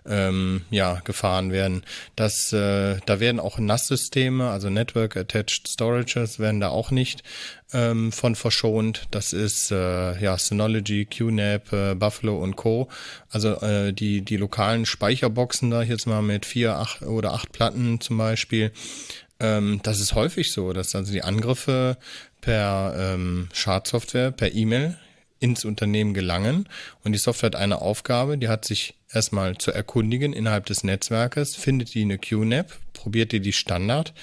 [0.06, 1.84] ähm, ja gefahren werden.
[2.16, 7.24] Das, äh, da werden auch NAS-Systeme, also Network Attached Storages, werden da auch nicht
[7.74, 9.08] ähm, von verschont.
[9.12, 12.90] Das ist äh, ja Synology, QNAP, äh, Buffalo und Co.
[13.30, 18.00] Also äh, die die lokalen Speicherboxen da jetzt mal mit vier, acht oder acht Platten
[18.02, 18.72] zum Beispiel.
[19.40, 21.98] Ähm, das ist häufig so, dass also die Angriffe
[22.42, 24.98] per ähm, Schadsoftware, per E-Mail
[25.40, 26.70] ins Unternehmen gelangen
[27.04, 31.56] und die Software hat eine Aufgabe, die hat sich erstmal zu erkundigen innerhalb des Netzwerkes,
[31.56, 34.14] findet die eine QNAP, probiert die die Standard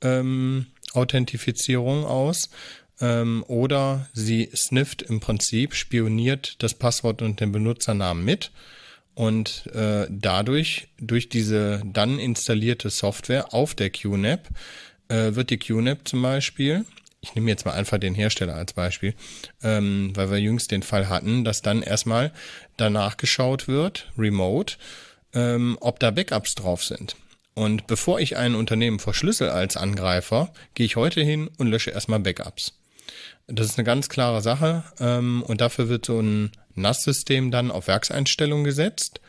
[0.00, 2.50] ähm, Authentifizierung aus
[3.00, 8.50] ähm, oder sie snifft im Prinzip, spioniert das Passwort und den Benutzernamen mit
[9.14, 14.48] und äh, dadurch, durch diese dann installierte Software auf der QNAP,
[15.08, 16.84] äh, wird die QNAP zum Beispiel,
[17.20, 19.14] ich nehme jetzt mal einfach den Hersteller als Beispiel,
[19.62, 22.32] ähm, weil wir jüngst den Fall hatten, dass dann erstmal
[22.76, 24.76] danach geschaut wird, remote,
[25.32, 27.16] ähm, ob da Backups drauf sind.
[27.54, 32.18] Und bevor ich ein Unternehmen verschlüssel als Angreifer, gehe ich heute hin und lösche erstmal
[32.18, 32.72] Backups.
[33.46, 37.88] Das ist eine ganz klare Sache ähm, und dafür wird so ein NAS-System dann auf
[37.88, 39.20] Werkseinstellung gesetzt.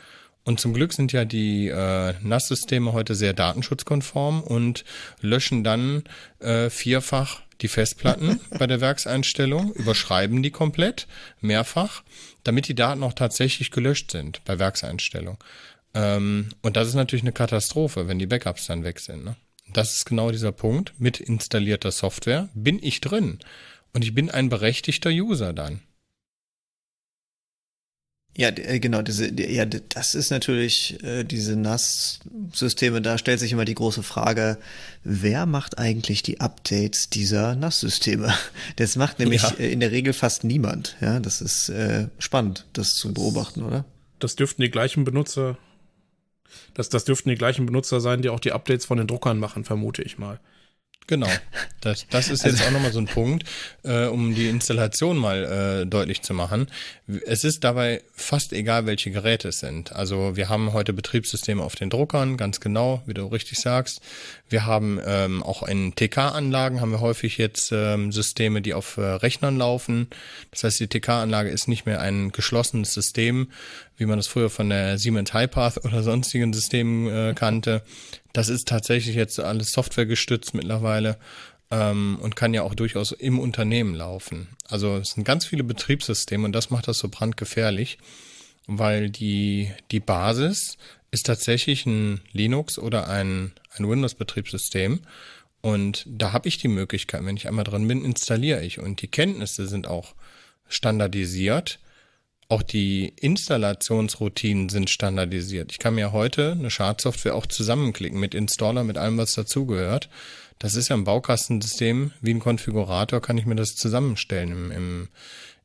[0.46, 4.86] Und zum Glück sind ja die äh, NAS-Systeme heute sehr datenschutzkonform und
[5.20, 6.04] löschen dann
[6.40, 11.08] äh, vierfach die Festplatten bei der Werkseinstellung, überschreiben die komplett,
[11.42, 12.04] mehrfach,
[12.44, 15.38] damit die Daten auch tatsächlich gelöscht sind bei Werkseinstellung.
[15.96, 19.26] Ähm, und das ist natürlich eine Katastrophe, wenn die Backups dann weg sind.
[19.26, 19.36] Ne?
[19.73, 20.93] Das ist genau dieser Punkt.
[20.99, 23.39] Mit installierter Software bin ich drin.
[23.93, 25.82] Und ich bin ein berechtigter User dann.
[28.38, 33.63] Ja, äh, genau, diese, ja, das ist natürlich äh, diese NAS-Systeme, da stellt sich immer
[33.63, 34.58] die große Frage,
[35.06, 38.34] wer macht eigentlich die Updates dieser NAS-Systeme?
[38.75, 39.51] Das macht nämlich ja.
[39.58, 40.97] Äh, in der Regel fast niemand.
[40.99, 43.86] Ja, das ist äh, spannend, das zu beobachten, oder?
[44.19, 45.58] Das dürften die gleichen Benutzer,
[46.73, 49.63] das, das dürften die gleichen Benutzer sein, die auch die Updates von den Druckern machen,
[49.63, 50.39] vermute ich mal.
[51.08, 51.29] Genau.
[51.81, 53.43] Das, das ist jetzt also, auch nochmal so ein Punkt,
[53.84, 56.65] äh, um die Installation mal äh, deutlich zu machen.
[57.27, 59.91] Es ist dabei fast egal, welche Geräte es sind.
[59.91, 64.01] Also wir haben heute Betriebssysteme auf den Druckern, ganz genau, wie du richtig sagst.
[64.49, 69.01] Wir haben ähm, auch in TK-Anlagen haben wir häufig jetzt ähm, Systeme, die auf äh,
[69.01, 70.08] Rechnern laufen.
[70.49, 73.51] Das heißt, die TK-Anlage ist nicht mehr ein geschlossenes System,
[73.97, 77.84] wie man das früher von der Siemens Highpath oder sonstigen Systemen äh, kannte.
[78.34, 81.17] Das ist tatsächlich jetzt alles Software gestützt mittlerweile
[81.71, 84.47] ähm, und kann ja auch durchaus im Unternehmen laufen.
[84.67, 87.97] Also es sind ganz viele Betriebssysteme und das macht das so brandgefährlich,
[88.67, 90.77] weil die, die Basis
[91.12, 95.01] ist tatsächlich ein Linux oder ein, ein Windows-Betriebssystem.
[95.62, 98.79] Und da habe ich die Möglichkeit, wenn ich einmal drin bin, installiere ich.
[98.79, 100.13] Und die Kenntnisse sind auch
[100.67, 101.79] standardisiert
[102.47, 105.71] auch die Installationsroutinen sind standardisiert.
[105.71, 110.10] Ich kann mir heute eine Schadsoftware auch zusammenklicken mit Installer, mit allem, was dazugehört.
[110.60, 115.08] Das ist ja ein Baukastensystem, wie ein Konfigurator kann ich mir das zusammenstellen im, im,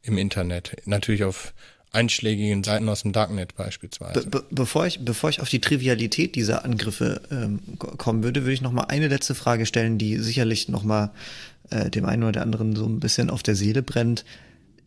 [0.02, 0.76] im Internet.
[0.86, 1.52] Natürlich auf
[1.92, 4.26] einschlägigen Seiten aus dem Darknet beispielsweise.
[4.26, 8.62] Be bevor, ich, bevor ich auf die Trivialität dieser Angriffe ähm, kommen würde, würde ich
[8.62, 11.10] noch mal eine letzte Frage stellen, die sicherlich noch mal
[11.70, 14.24] äh, dem einen oder anderen so ein bisschen auf der Seele brennt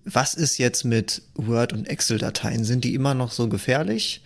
[0.06, 2.64] was ist jetzt mit Word- und Excel-Dateien?
[2.64, 4.22] Sind die immer noch so gefährlich?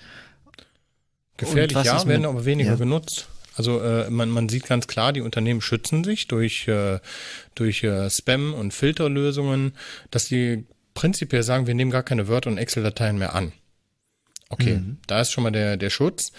[1.37, 2.75] Gefährlich, ja, werden aber weniger ja.
[2.75, 3.27] genutzt.
[3.55, 6.99] Also äh, man, man sieht ganz klar, die Unternehmen schützen sich durch, äh,
[7.55, 9.73] durch äh, Spam- und Filterlösungen,
[10.11, 13.51] dass die prinzipiell sagen, wir nehmen gar keine Word- und Excel-Dateien mehr an.
[14.49, 14.97] Okay, mhm.
[15.07, 16.31] da ist schon mal der, der Schutz.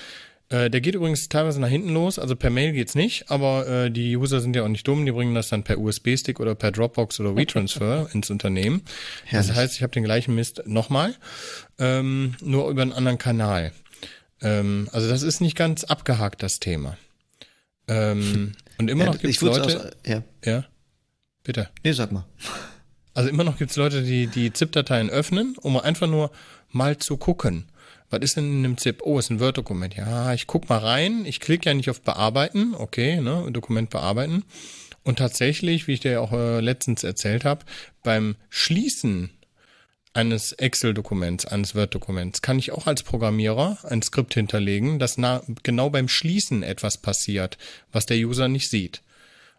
[0.50, 3.90] Äh, der geht übrigens teilweise nach hinten los, also per Mail geht's nicht, aber äh,
[3.90, 6.72] die User sind ja auch nicht dumm, die bringen das dann per USB-Stick oder per
[6.72, 8.82] Dropbox oder WeTransfer ins Unternehmen.
[9.24, 9.48] Herrlich.
[9.48, 11.14] Das heißt, ich habe den gleichen Mist nochmal,
[11.78, 13.72] ähm, nur über einen anderen Kanal.
[14.40, 16.96] Ähm, also das ist nicht ganz abgehakt, das Thema.
[17.86, 19.62] Ähm, und immer ja, noch gibt's Leute.
[19.62, 20.22] Aus, ja.
[20.44, 20.64] ja.
[21.44, 21.68] Bitte.
[21.84, 22.24] Nee, sag mal.
[23.12, 26.30] Also immer noch gibt's Leute, die die ZIP-Dateien öffnen, um einfach nur
[26.70, 27.66] mal zu gucken.
[28.10, 29.02] Was ist denn in einem ZIP?
[29.02, 29.94] Oh, ist ein Word-Dokument.
[29.94, 31.24] Ja, ich guck mal rein.
[31.26, 32.74] Ich klicke ja nicht auf Bearbeiten.
[32.74, 34.44] Okay, ne, Dokument bearbeiten.
[35.04, 37.64] Und tatsächlich, wie ich dir ja auch äh, letztens erzählt habe,
[38.02, 39.30] beim Schließen
[40.14, 45.90] eines Excel-Dokuments, eines Word-Dokuments, kann ich auch als Programmierer ein Skript hinterlegen, dass na, genau
[45.90, 47.58] beim Schließen etwas passiert,
[47.92, 49.02] was der User nicht sieht.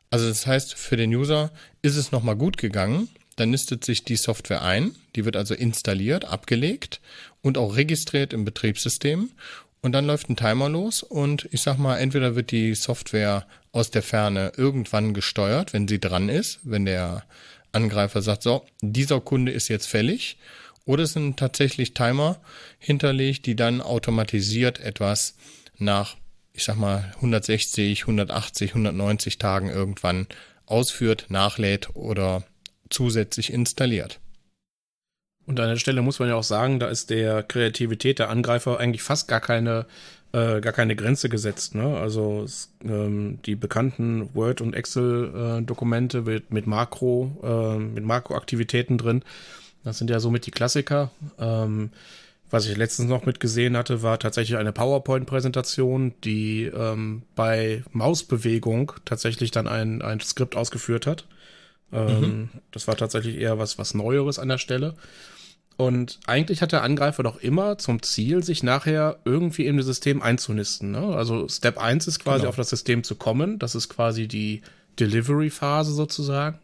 [0.10, 4.16] Also das heißt, für den User ist es nochmal gut gegangen, dann nistet sich die
[4.16, 7.00] Software ein, die wird also installiert, abgelegt
[7.42, 9.30] und auch registriert im Betriebssystem.
[9.82, 13.92] Und dann läuft ein Timer los und ich sag mal, entweder wird die Software aus
[13.92, 17.24] der Ferne irgendwann gesteuert, wenn sie dran ist, wenn der
[17.72, 20.38] Angreifer sagt, so, dieser Kunde ist jetzt fällig,
[20.86, 22.42] oder es sind tatsächlich Timer
[22.80, 25.36] hinterlegt, die dann automatisiert etwas
[25.78, 26.18] nach,
[26.52, 30.28] ich sag mal, 160, 180, 190 Tagen irgendwann
[30.66, 32.44] ausführt, nachlädt oder
[32.90, 34.20] zusätzlich installiert.
[35.46, 38.80] Und an der Stelle muss man ja auch sagen, da ist der Kreativität der Angreifer
[38.80, 39.88] eigentlich fast gar keine,
[40.32, 41.74] äh, gar keine Grenze gesetzt.
[41.74, 41.98] Ne?
[41.98, 49.24] Also es, ähm, die bekannten Word- und Excel-Dokumente mit, mit Makro, äh, mit Makroaktivitäten drin.
[49.84, 51.10] Das sind ja somit die Klassiker.
[51.40, 51.90] Ähm,
[52.52, 59.52] was ich letztens noch mitgesehen hatte, war tatsächlich eine PowerPoint-Präsentation, die ähm, bei Mausbewegung tatsächlich
[59.52, 61.26] dann ein, ein Skript ausgeführt hat.
[61.92, 62.50] Ähm, mhm.
[62.72, 64.96] Das war tatsächlich eher was, was Neueres an der Stelle.
[65.78, 70.22] Und eigentlich hat der Angreifer doch immer zum Ziel, sich nachher irgendwie in das System
[70.22, 70.92] einzunisten.
[70.92, 71.16] Ne?
[71.16, 72.50] Also Step 1 ist quasi genau.
[72.50, 73.60] auf das System zu kommen.
[73.60, 74.62] Das ist quasi die
[75.00, 76.60] Delivery-Phase sozusagen.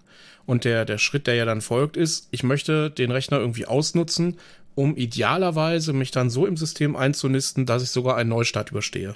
[0.46, 4.38] Und der, der Schritt, der ja dann folgt, ist, ich möchte den Rechner irgendwie ausnutzen,
[4.76, 9.16] um idealerweise mich dann so im System einzunisten, dass ich sogar einen Neustart überstehe.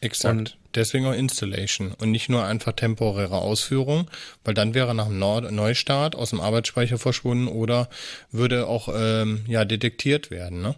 [0.00, 0.38] Exakt.
[0.38, 4.08] Und Deswegen auch Installation und nicht nur einfach temporäre Ausführung,
[4.44, 7.88] weil dann wäre nach einem Neustart aus dem Arbeitsspeicher verschwunden oder
[8.30, 10.62] würde auch ähm, ja detektiert werden.
[10.62, 10.76] Ne?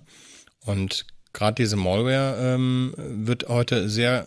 [0.64, 4.26] Und gerade diese Malware ähm, wird heute sehr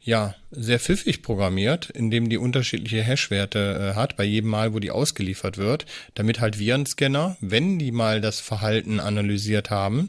[0.00, 4.90] ja, sehr pfiffig programmiert, indem die unterschiedliche Hashwerte äh, hat, bei jedem Mal, wo die
[4.90, 10.08] ausgeliefert wird, damit halt Virenscanner, wenn die mal das Verhalten analysiert haben,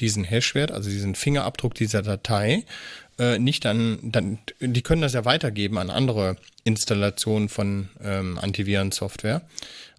[0.00, 2.64] diesen Hashwert, also diesen Fingerabdruck dieser Datei,
[3.18, 9.42] äh, nicht an, dann, die können das ja weitergeben an andere Installationen von ähm, Antivirensoftware.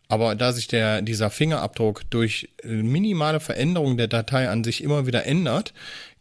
[0.07, 5.05] Aber da sich der, dieser Fingerabdruck durch äh, minimale Veränderungen der Datei an sich immer
[5.05, 5.73] wieder ändert,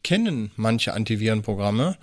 [0.03, 1.97] kennen manche Antivirenprogramme,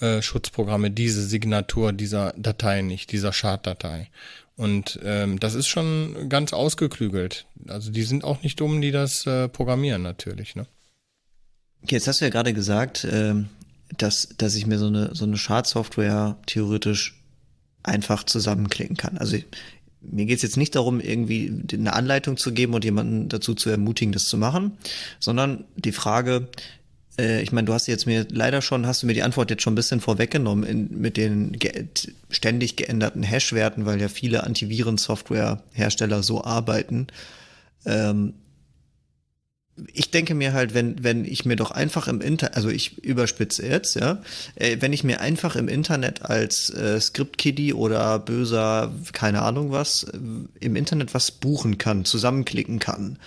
[0.00, 4.08] äh, Schutzprogramme diese Signatur dieser Datei nicht, dieser Schaddatei.
[4.56, 7.46] Und ähm, das ist schon ganz ausgeklügelt.
[7.66, 10.54] Also die sind auch nicht dumm, die das äh, programmieren natürlich.
[10.54, 10.66] Ne?
[11.88, 13.48] Jetzt hast du ja gerade gesagt, ähm,
[13.98, 17.20] dass, dass ich mir so eine, so eine Schadsoftware theoretisch
[17.82, 19.18] einfach zusammenklicken kann.
[19.18, 19.36] Also
[20.00, 24.12] mir geht's jetzt nicht darum, irgendwie eine Anleitung zu geben und jemanden dazu zu ermutigen,
[24.12, 24.72] das zu machen,
[25.20, 26.48] sondern die Frage,
[27.18, 29.62] äh, ich meine, du hast jetzt mir leider schon, hast du mir die Antwort jetzt
[29.62, 31.86] schon ein bisschen vorweggenommen in, mit den ge
[32.30, 37.06] ständig geänderten Hash-Werten, weil ja viele Antiviren-Software-Hersteller so arbeiten.
[37.84, 38.34] Ähm,
[39.92, 43.66] ich denke mir halt, wenn, wenn ich mir doch einfach im Internet, also ich überspitze
[43.66, 44.22] jetzt, ja,
[44.54, 50.04] äh, wenn ich mir einfach im Internet als äh, Script-Kiddie oder böser, keine Ahnung was,
[50.04, 50.18] äh,
[50.60, 53.18] im Internet was buchen kann, zusammenklicken kann,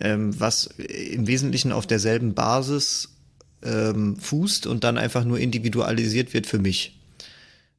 [0.00, 3.10] ähm, was im Wesentlichen auf derselben Basis
[3.62, 6.98] ähm, fußt und dann einfach nur individualisiert wird für mich.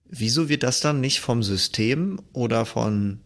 [0.07, 3.19] Wieso wird das dann nicht vom System oder von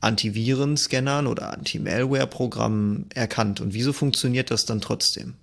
[0.00, 3.60] Antivirenscannern oder Anti-Malware-Programmen erkannt.
[3.60, 5.34] Und wieso funktioniert das dann trotzdem?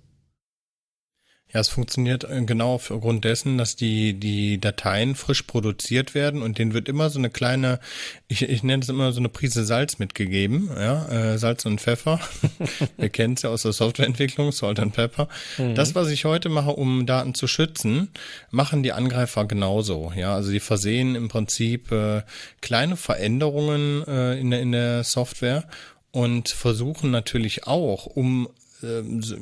[1.52, 6.58] Ja, es funktioniert äh, genau aufgrund dessen, dass die, die Dateien frisch produziert werden und
[6.58, 7.80] denen wird immer so eine kleine,
[8.28, 12.20] ich, ich nenne es immer so eine Prise Salz mitgegeben, ja, äh, Salz und Pfeffer.
[12.98, 15.28] Wir kennen es ja aus der Softwareentwicklung, Salt and Pepper.
[15.56, 15.74] Mhm.
[15.74, 18.10] Das, was ich heute mache, um Daten zu schützen,
[18.50, 20.34] machen die Angreifer genauso, ja.
[20.34, 22.22] Also die versehen im Prinzip äh,
[22.60, 25.64] kleine Veränderungen äh, in, der, in der Software
[26.10, 28.48] und versuchen natürlich auch, um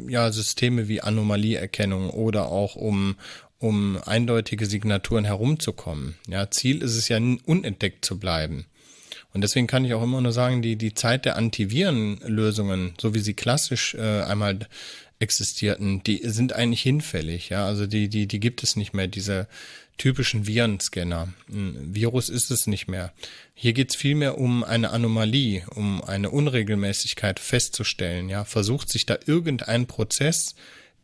[0.09, 3.17] ja, Systeme wie Anomalieerkennung oder auch um,
[3.59, 6.17] um eindeutige Signaturen herumzukommen.
[6.29, 8.67] Ja, Ziel ist es ja, unentdeckt zu bleiben.
[9.33, 13.19] Und deswegen kann ich auch immer nur sagen, die, die Zeit der Antivirenlösungen, so wie
[13.19, 14.61] sie klassisch äh, einmal
[15.19, 17.49] existierten, die sind eigentlich hinfällig.
[17.51, 19.09] Ja, also die, die, die gibt es nicht mehr.
[19.09, 19.47] Diese,
[19.99, 21.33] typischen Virenscanner.
[21.49, 23.13] Ein Virus ist es nicht mehr.
[23.55, 28.29] Hier geht es vielmehr um eine Anomalie, um eine Unregelmäßigkeit festzustellen.
[28.29, 30.55] Ja, versucht sich da irgendein Prozess,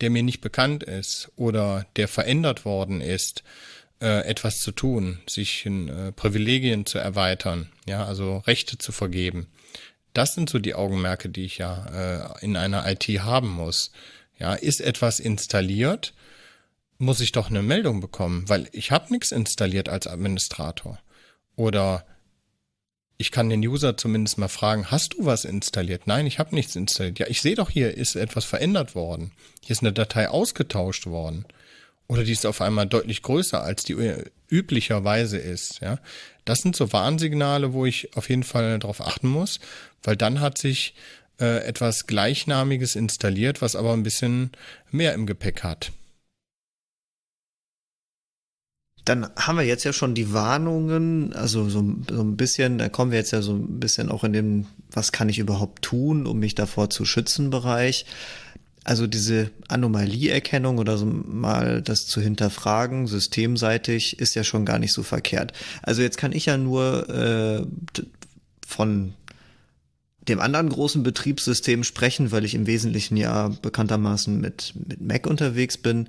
[0.01, 3.43] der mir nicht bekannt ist oder der verändert worden ist,
[4.01, 9.47] äh, etwas zu tun, sich in äh, Privilegien zu erweitern, ja, also Rechte zu vergeben.
[10.13, 13.91] Das sind so die Augenmerke, die ich ja äh, in einer IT haben muss.
[14.37, 16.13] Ja, ist etwas installiert,
[17.03, 20.99] muss ich doch eine Meldung bekommen, weil ich habe nichts installiert als Administrator.
[21.55, 22.05] Oder
[23.17, 26.07] ich kann den User zumindest mal fragen, hast du was installiert?
[26.07, 27.19] Nein, ich habe nichts installiert.
[27.19, 29.31] Ja, ich sehe doch hier ist etwas verändert worden.
[29.61, 31.45] Hier ist eine Datei ausgetauscht worden.
[32.07, 33.95] Oder die ist auf einmal deutlich größer, als die
[34.49, 35.79] üblicherweise ist.
[35.79, 35.99] Ja,
[36.45, 39.59] das sind so Warnsignale, wo ich auf jeden Fall darauf achten muss,
[40.03, 40.95] weil dann hat sich
[41.39, 44.51] äh, etwas Gleichnamiges installiert, was aber ein bisschen
[44.91, 45.91] mehr im Gepäck hat.
[49.05, 53.11] Dann haben wir jetzt ja schon die Warnungen, also so, so ein bisschen, da kommen
[53.11, 56.39] wir jetzt ja so ein bisschen auch in den, was kann ich überhaupt tun, um
[56.39, 58.05] mich davor zu schützen Bereich.
[58.85, 64.93] Also diese Anomalieerkennung oder so mal das zu hinterfragen, systemseitig, ist ja schon gar nicht
[64.93, 65.53] so verkehrt.
[65.81, 67.65] Also jetzt kann ich ja nur äh,
[68.65, 69.13] von
[70.27, 75.77] dem anderen großen Betriebssystem sprechen, weil ich im Wesentlichen ja bekanntermaßen mit, mit Mac unterwegs
[75.77, 76.07] bin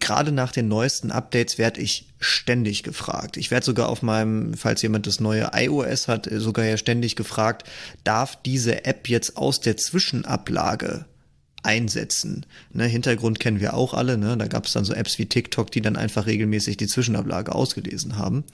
[0.00, 3.36] gerade nach den neuesten Updates werde ich ständig gefragt.
[3.36, 7.68] Ich werde sogar auf meinem, falls jemand das neue iOS hat, sogar ja ständig gefragt,
[8.04, 11.04] darf diese App jetzt aus der Zwischenablage
[11.62, 12.46] einsetzen.
[12.72, 14.36] Ne, Hintergrund kennen wir auch alle, ne?
[14.36, 18.16] Da gab es dann so Apps wie TikTok, die dann einfach regelmäßig die Zwischenablage ausgelesen
[18.16, 18.44] haben.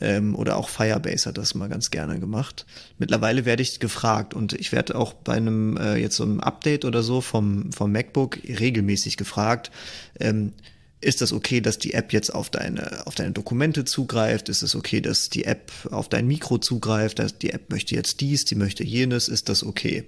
[0.00, 2.66] Ähm, oder auch Firebase hat das mal ganz gerne gemacht.
[2.98, 6.84] Mittlerweile werde ich gefragt und ich werde auch bei einem äh, jetzt so einem Update
[6.84, 9.70] oder so vom, vom MacBook regelmäßig gefragt,
[10.18, 10.52] ähm,
[11.00, 14.48] ist das okay, dass die App jetzt auf deine, auf deine Dokumente zugreift?
[14.50, 17.22] Ist es okay, dass die App auf dein Mikro zugreift?
[17.42, 19.28] Die App möchte jetzt dies, die möchte jenes.
[19.28, 20.04] Ist das okay?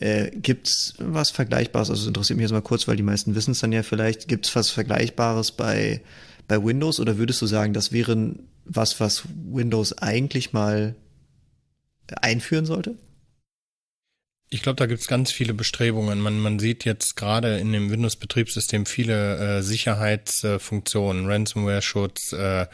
[0.00, 1.90] Äh, gibt's was Vergleichbares?
[1.90, 4.26] Also interessiert mich jetzt mal kurz, weil die meisten wissen es dann ja vielleicht.
[4.26, 6.00] Gibt's was Vergleichbares bei,
[6.48, 8.34] bei Windows oder würdest du sagen, das wäre
[8.70, 10.94] was, was Windows eigentlich mal
[12.22, 12.96] einführen sollte?
[14.52, 16.20] Ich glaube, da gibt's ganz viele Bestrebungen.
[16.20, 22.66] Man, man sieht jetzt gerade in dem Windows-Betriebssystem viele äh, Sicherheitsfunktionen, äh, Ransomware-Schutz, äh,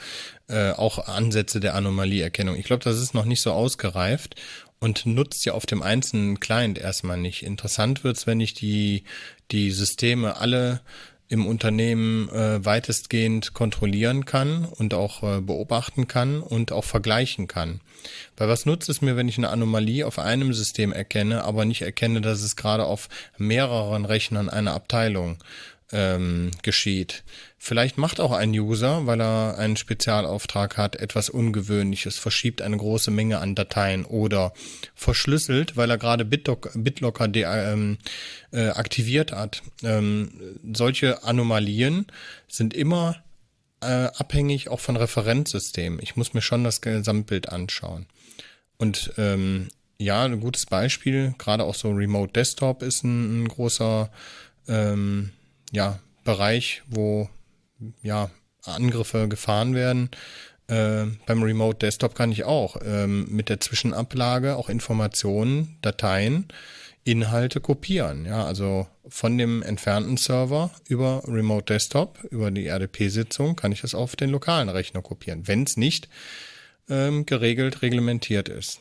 [0.48, 2.56] äh, auch Ansätze der Anomalieerkennung.
[2.56, 4.36] Ich glaube, das ist noch nicht so ausgereift
[4.78, 7.42] und nutzt ja auf dem einzelnen Client erstmal nicht.
[7.42, 9.04] Interessant wird's, wenn ich die,
[9.50, 10.80] die Systeme alle
[11.28, 17.80] im Unternehmen äh, weitestgehend kontrollieren kann und auch äh, beobachten kann und auch vergleichen kann.
[18.36, 21.82] Weil was nutzt es mir, wenn ich eine Anomalie auf einem System erkenne, aber nicht
[21.82, 23.08] erkenne, dass es gerade auf
[23.38, 25.38] mehreren Rechnern einer Abteilung
[25.92, 27.24] ähm, geschieht.
[27.58, 33.10] Vielleicht macht auch ein User, weil er einen Spezialauftrag hat, etwas Ungewöhnliches, verschiebt eine große
[33.10, 34.52] Menge an Dateien oder
[34.94, 37.98] verschlüsselt, weil er gerade BitLocker ähm,
[38.52, 39.62] äh, aktiviert hat.
[39.82, 40.30] Ähm,
[40.74, 42.06] solche Anomalien
[42.46, 43.16] sind immer
[43.80, 45.98] äh, abhängig auch von Referenzsystemen.
[46.02, 48.06] Ich muss mir schon das Gesamtbild anschauen.
[48.76, 54.10] Und ähm, ja, ein gutes Beispiel, gerade auch so Remote Desktop ist ein, ein großer
[54.68, 55.30] ähm,
[55.72, 57.30] ja, Bereich, wo
[58.02, 58.30] ja,
[58.64, 60.10] Angriffe gefahren werden.
[60.68, 66.48] Äh, beim Remote Desktop kann ich auch ähm, mit der Zwischenablage auch Informationen, Dateien,
[67.04, 68.24] Inhalte kopieren.
[68.24, 73.94] Ja, also von dem entfernten Server über Remote Desktop, über die RDP-Sitzung, kann ich das
[73.94, 76.08] auf den lokalen Rechner kopieren, wenn es nicht
[76.88, 78.80] ähm, geregelt, reglementiert ist.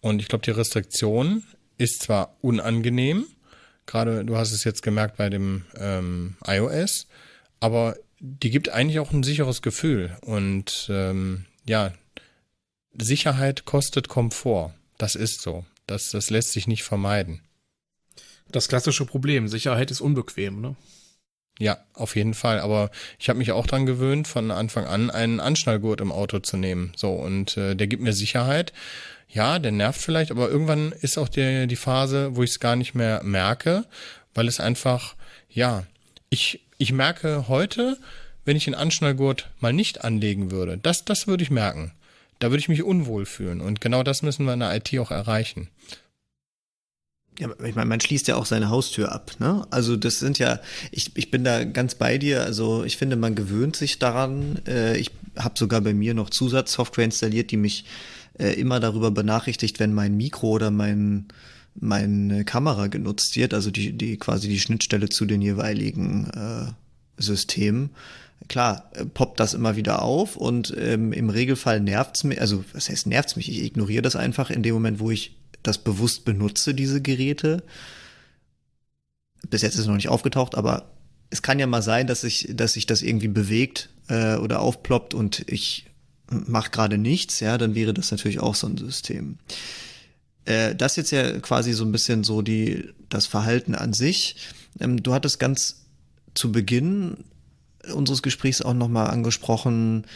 [0.00, 1.44] Und ich glaube, die Restriktion
[1.76, 3.26] ist zwar unangenehm,
[3.84, 7.06] gerade du hast es jetzt gemerkt bei dem ähm, iOS,
[7.60, 10.16] aber die gibt eigentlich auch ein sicheres Gefühl.
[10.20, 11.92] Und ähm, ja,
[12.96, 14.72] Sicherheit kostet Komfort.
[14.96, 15.66] Das ist so.
[15.86, 17.40] Das, das lässt sich nicht vermeiden.
[18.50, 20.76] Das klassische Problem, Sicherheit ist unbequem, ne?
[21.58, 22.60] Ja, auf jeden Fall.
[22.60, 26.56] Aber ich habe mich auch dran gewöhnt, von Anfang an einen Anschnallgurt im Auto zu
[26.56, 26.92] nehmen.
[26.96, 28.72] So, und äh, der gibt mir Sicherheit.
[29.28, 32.76] Ja, der nervt vielleicht, aber irgendwann ist auch der, die Phase, wo ich es gar
[32.76, 33.84] nicht mehr merke,
[34.34, 35.16] weil es einfach,
[35.48, 35.86] ja,
[36.32, 37.98] ich, ich merke heute,
[38.46, 40.78] wenn ich den Anschnallgurt mal nicht anlegen würde.
[40.78, 41.92] Das, das würde ich merken.
[42.38, 43.60] Da würde ich mich unwohl fühlen.
[43.60, 45.68] Und genau das müssen wir in der IT auch erreichen.
[47.38, 49.66] Ja, ich meine, man schließt ja auch seine Haustür ab, ne?
[49.70, 50.60] Also das sind ja,
[50.90, 52.42] ich, ich bin da ganz bei dir.
[52.42, 54.60] Also ich finde, man gewöhnt sich daran.
[54.66, 57.84] Äh, ich habe sogar bei mir noch Zusatzsoftware installiert, die mich
[58.38, 61.26] äh, immer darüber benachrichtigt, wenn mein Mikro oder mein
[61.74, 66.72] meine Kamera genutzt wird, also die, die quasi die Schnittstelle zu den jeweiligen äh,
[67.22, 67.90] Systemen
[68.48, 72.88] klar, äh, poppt das immer wieder auf und ähm, im Regelfall nervt's mich, also was
[72.88, 73.48] heißt nervt's mich?
[73.48, 77.62] Ich ignoriere das einfach in dem Moment, wo ich das bewusst benutze, diese Geräte.
[79.48, 80.90] Bis jetzt ist es noch nicht aufgetaucht, aber
[81.30, 85.14] es kann ja mal sein, dass sich, dass sich das irgendwie bewegt äh, oder aufploppt
[85.14, 85.86] und ich
[86.30, 89.38] mache gerade nichts, ja, dann wäre das natürlich auch so ein System.
[90.44, 94.36] Äh, das jetzt ja quasi so ein bisschen so die das Verhalten an sich.
[94.80, 95.86] Ähm, du hattest ganz
[96.34, 97.24] zu Beginn
[97.92, 100.06] unseres Gesprächs auch nochmal angesprochen,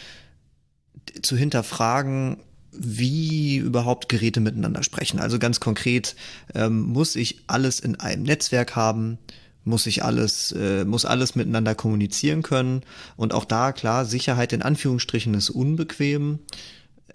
[1.23, 2.39] zu hinterfragen,
[2.73, 5.19] wie überhaupt Geräte miteinander sprechen.
[5.19, 6.15] Also ganz konkret,
[6.55, 9.19] ähm, muss ich alles in einem Netzwerk haben?
[9.65, 12.83] Muss ich alles, äh, muss alles miteinander kommunizieren können?
[13.17, 16.41] Und auch da, klar, Sicherheit in Anführungsstrichen ist unbequem.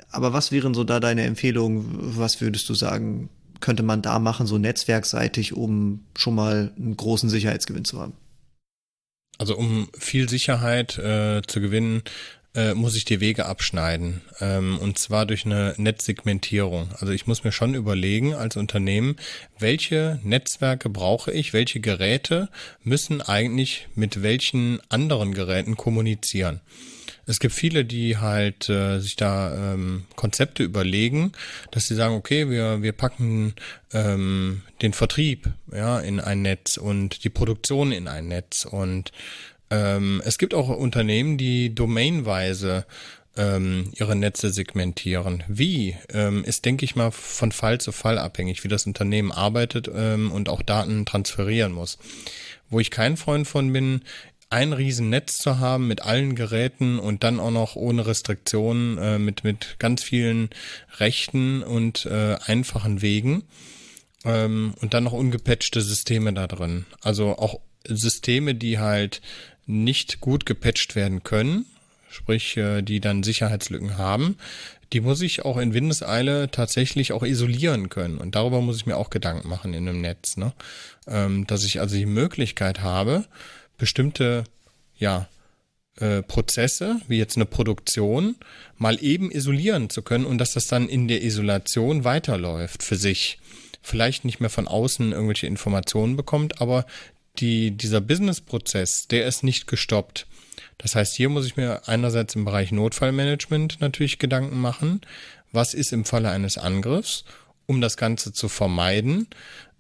[0.10, 2.18] Aber was wären so da deine Empfehlungen?
[2.18, 3.30] Was würdest du sagen,
[3.60, 8.14] könnte man da machen, so netzwerkseitig, um schon mal einen großen Sicherheitsgewinn zu haben?
[9.38, 12.04] Also um viel Sicherheit äh, zu gewinnen,
[12.54, 14.22] äh, muss ich die Wege abschneiden.
[14.39, 16.89] Ähm, und zwar durch eine Netzsegmentierung.
[17.00, 19.16] Also ich muss mir schon überlegen als Unternehmen,
[19.58, 22.50] welche Netzwerke brauche ich, welche Geräte
[22.84, 26.60] müssen eigentlich mit welchen anderen Geräten kommunizieren.
[27.32, 31.32] Es gibt viele, die halt äh, sich da ähm, Konzepte überlegen,
[31.72, 33.56] dass sie sagen, okay, wir, wir packen
[33.94, 39.14] ähm, den Vertrieb ja, in ein Netz und die Produktion in ein Netz und
[39.70, 42.86] ähm, es gibt auch Unternehmen, die domainweise
[43.38, 45.46] ähm, ihre Netze segmentieren.
[45.48, 49.90] Wie ähm, ist, denke ich mal, von Fall zu Fall abhängig, wie das Unternehmen arbeitet
[49.94, 51.98] ähm, und auch Daten transferieren muss.
[52.70, 54.02] Wo ich kein Freund von bin,
[54.52, 59.43] ein Riesennetz zu haben mit allen Geräten und dann auch noch ohne Restriktionen, äh, mit,
[59.43, 60.49] mit ganz vielen
[60.99, 63.43] Rechten und äh, einfachen Wegen.
[64.26, 66.86] Ähm, und dann noch ungepatchte Systeme da drin.
[67.02, 69.22] Also auch Systeme, die halt
[69.66, 71.66] nicht gut gepatcht werden können,
[72.10, 74.38] sprich, äh, die dann Sicherheitslücken haben,
[74.91, 78.18] die muss ich auch in Windeseile tatsächlich auch isolieren können.
[78.18, 80.52] Und darüber muss ich mir auch Gedanken machen in einem Netz, ne?
[81.08, 83.26] Ähm, dass ich also die Möglichkeit habe,
[83.82, 84.44] bestimmte,
[84.96, 85.28] ja,
[85.98, 88.36] äh, Prozesse, wie jetzt eine Produktion,
[88.78, 93.40] mal eben isolieren zu können und dass das dann in der Isolation weiterläuft für sich.
[93.82, 96.86] Vielleicht nicht mehr von außen irgendwelche Informationen bekommt, aber
[97.40, 100.28] die, dieser Business-Prozess, der ist nicht gestoppt.
[100.78, 105.02] Das heißt, hier muss ich mir einerseits im Bereich Notfallmanagement natürlich Gedanken machen.
[105.52, 107.26] Was ist im Falle eines Angriffs?
[107.66, 109.28] Um das Ganze zu vermeiden,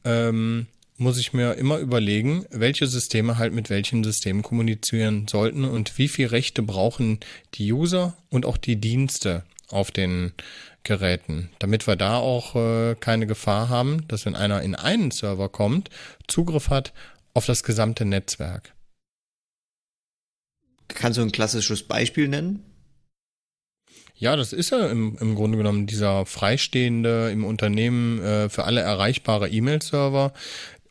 [0.05, 0.65] ähm,
[1.01, 6.07] muss ich mir immer überlegen, welche Systeme halt mit welchen Systemen kommunizieren sollten und wie
[6.07, 7.19] viel Rechte brauchen
[7.55, 10.31] die User und auch die Dienste auf den
[10.83, 15.49] Geräten, damit wir da auch äh, keine Gefahr haben, dass wenn einer in einen Server
[15.49, 15.89] kommt,
[16.27, 16.93] Zugriff hat
[17.33, 18.73] auf das gesamte Netzwerk.
[20.87, 22.63] Kannst du ein klassisches Beispiel nennen?
[24.15, 28.81] Ja, das ist ja im, im Grunde genommen dieser freistehende im Unternehmen äh, für alle
[28.81, 30.33] erreichbare E-Mail-Server,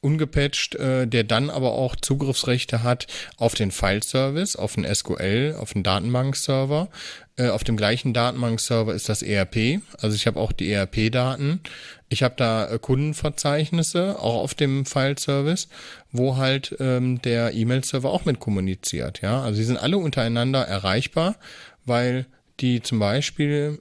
[0.01, 5.73] ungepatcht, äh, der dann aber auch Zugriffsrechte hat auf den File-Service, auf den SQL, auf
[5.75, 6.89] den Datenbank-Server.
[7.37, 9.81] Äh, auf dem gleichen Datenbank-Server ist das ERP.
[10.01, 11.61] Also ich habe auch die ERP-Daten.
[12.09, 15.69] Ich habe da äh, Kundenverzeichnisse, auch auf dem File-Service,
[16.13, 19.21] wo halt ähm, der E-Mail-Server auch mit kommuniziert.
[19.21, 21.37] Ja, also sie sind alle untereinander erreichbar,
[21.85, 22.27] weil
[22.61, 23.81] die zum Beispiel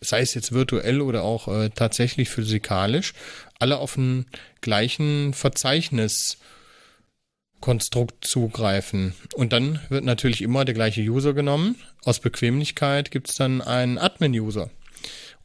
[0.00, 3.14] sei es jetzt virtuell oder auch äh, tatsächlich physikalisch,
[3.58, 4.26] alle auf den
[4.60, 9.14] gleichen Verzeichniskonstrukt zugreifen.
[9.34, 11.74] Und dann wird natürlich immer der gleiche User genommen.
[12.04, 14.70] Aus Bequemlichkeit gibt es dann einen Admin-User.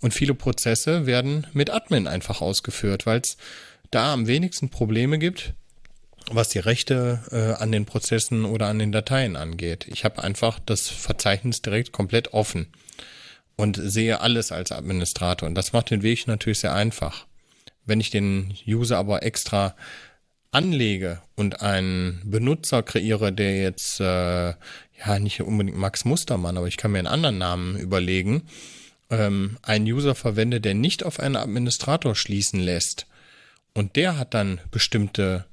[0.01, 3.37] Und viele Prozesse werden mit Admin einfach ausgeführt, weil es
[3.91, 5.53] da am wenigsten Probleme gibt,
[6.31, 9.87] was die Rechte äh, an den Prozessen oder an den Dateien angeht.
[9.87, 12.67] Ich habe einfach das Verzeichnis direkt komplett offen
[13.57, 15.47] und sehe alles als Administrator.
[15.47, 17.25] Und das macht den Weg natürlich sehr einfach.
[17.91, 19.75] Wenn ich den User aber extra
[20.51, 26.77] anlege und einen Benutzer kreiere, der jetzt äh, ja nicht unbedingt Max Mustermann, aber ich
[26.77, 28.43] kann mir einen anderen Namen überlegen,
[29.09, 33.07] ähm, einen User verwende, der nicht auf einen Administrator schließen lässt
[33.73, 35.43] und der hat dann bestimmte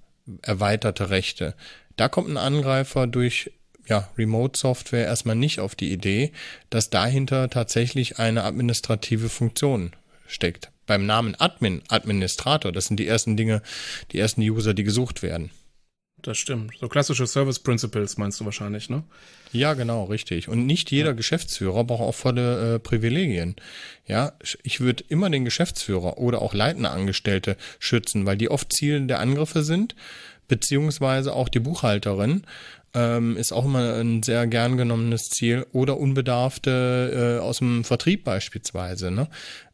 [0.42, 1.56] erweiterte Rechte.
[1.96, 3.50] Da kommt ein Angreifer durch
[3.88, 6.30] ja, Remote-Software erstmal nicht auf die Idee,
[6.70, 9.90] dass dahinter tatsächlich eine administrative Funktion
[10.28, 10.70] steckt.
[10.86, 13.62] Beim Namen Admin, Administrator, das sind die ersten Dinge,
[14.12, 15.50] die ersten User, die gesucht werden.
[16.22, 16.72] Das stimmt.
[16.78, 19.04] So klassische Service Principles meinst du wahrscheinlich, ne?
[19.52, 20.48] Ja, genau, richtig.
[20.48, 21.14] Und nicht jeder ja.
[21.14, 23.54] Geschäftsführer braucht auch volle äh, Privilegien.
[24.06, 29.06] Ja, ich würde immer den Geschäftsführer oder auch leitende Angestellte schützen, weil die oft Ziel
[29.06, 29.94] der Angriffe sind,
[30.48, 32.42] beziehungsweise auch die Buchhalterin
[32.94, 38.24] ähm, ist auch immer ein sehr gern genommenes Ziel oder Unbedarfte äh, aus dem Vertrieb
[38.24, 39.10] beispielsweise.
[39.10, 39.28] Ne?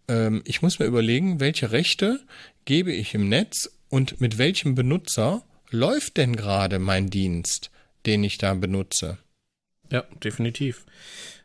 [0.08, 2.20] Ähm, ich muss mir überlegen, welche Rechte
[2.64, 7.70] gebe ich im Netz und mit welchem Benutzer läuft denn gerade mein Dienst,
[8.06, 9.18] den ich da benutze.
[9.90, 10.84] Ja, definitiv.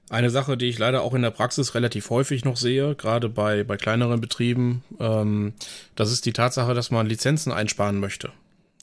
[0.09, 3.63] Eine Sache, die ich leider auch in der Praxis relativ häufig noch sehe, gerade bei,
[3.63, 5.53] bei kleineren Betrieben, ähm,
[5.95, 8.31] das ist die Tatsache, dass man Lizenzen einsparen möchte.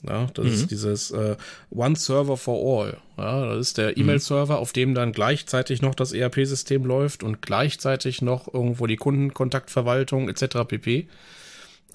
[0.03, 0.51] Ja, das mhm.
[0.51, 1.35] ist dieses äh,
[1.71, 2.97] One Server for All.
[3.17, 4.01] Ja, das ist der mhm.
[4.01, 10.29] E-Mail-Server, auf dem dann gleichzeitig noch das ERP-System läuft und gleichzeitig noch irgendwo die Kundenkontaktverwaltung
[10.29, 10.67] etc.
[10.67, 11.07] pp.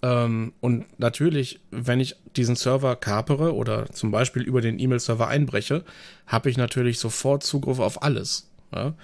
[0.02, 5.84] Ähm, und natürlich, wenn ich diesen Server kapere oder zum Beispiel über den E-Mail-Server einbreche,
[6.26, 8.50] habe ich natürlich sofort Zugriff auf alles.
[8.74, 8.94] Ja?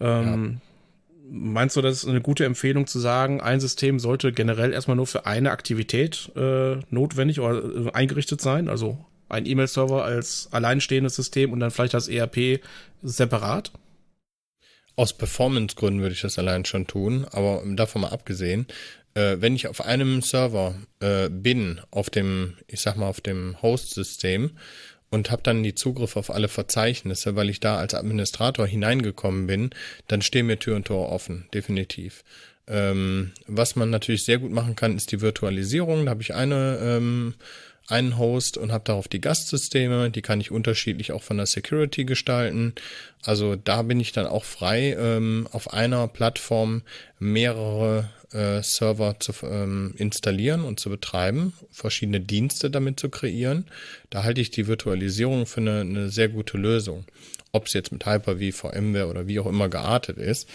[0.00, 0.73] Ähm, ja.
[1.26, 5.06] Meinst du, das ist eine gute Empfehlung zu sagen, ein System sollte generell erstmal nur
[5.06, 8.68] für eine Aktivität äh, notwendig oder äh, eingerichtet sein?
[8.68, 8.98] Also
[9.30, 12.60] ein E-Mail-Server als alleinstehendes System und dann vielleicht das ERP
[13.02, 13.72] separat?
[14.96, 18.66] Aus Performance-Gründen würde ich das allein schon tun, aber davon mal abgesehen,
[19.14, 23.60] äh, wenn ich auf einem Server äh, bin, auf dem, ich sag mal, auf dem
[23.62, 24.50] Host-System
[25.14, 29.70] und habe dann die Zugriff auf alle Verzeichnisse, weil ich da als Administrator hineingekommen bin,
[30.08, 32.24] dann stehen mir Tür und Tor offen, definitiv.
[32.66, 36.04] Ähm, was man natürlich sehr gut machen kann, ist die Virtualisierung.
[36.04, 37.34] Da habe ich eine ähm,
[37.86, 42.04] einen Host und habe darauf die Gastsysteme, die kann ich unterschiedlich auch von der Security
[42.04, 42.74] gestalten.
[43.22, 46.82] Also da bin ich dann auch frei, ähm, auf einer Plattform
[47.18, 53.66] mehrere äh, Server zu ähm, installieren und zu betreiben, verschiedene Dienste damit zu kreieren.
[54.10, 57.04] Da halte ich die Virtualisierung für eine, eine sehr gute Lösung.
[57.52, 60.48] Ob es jetzt mit Hyper-V, VMware oder wie auch immer geartet ist,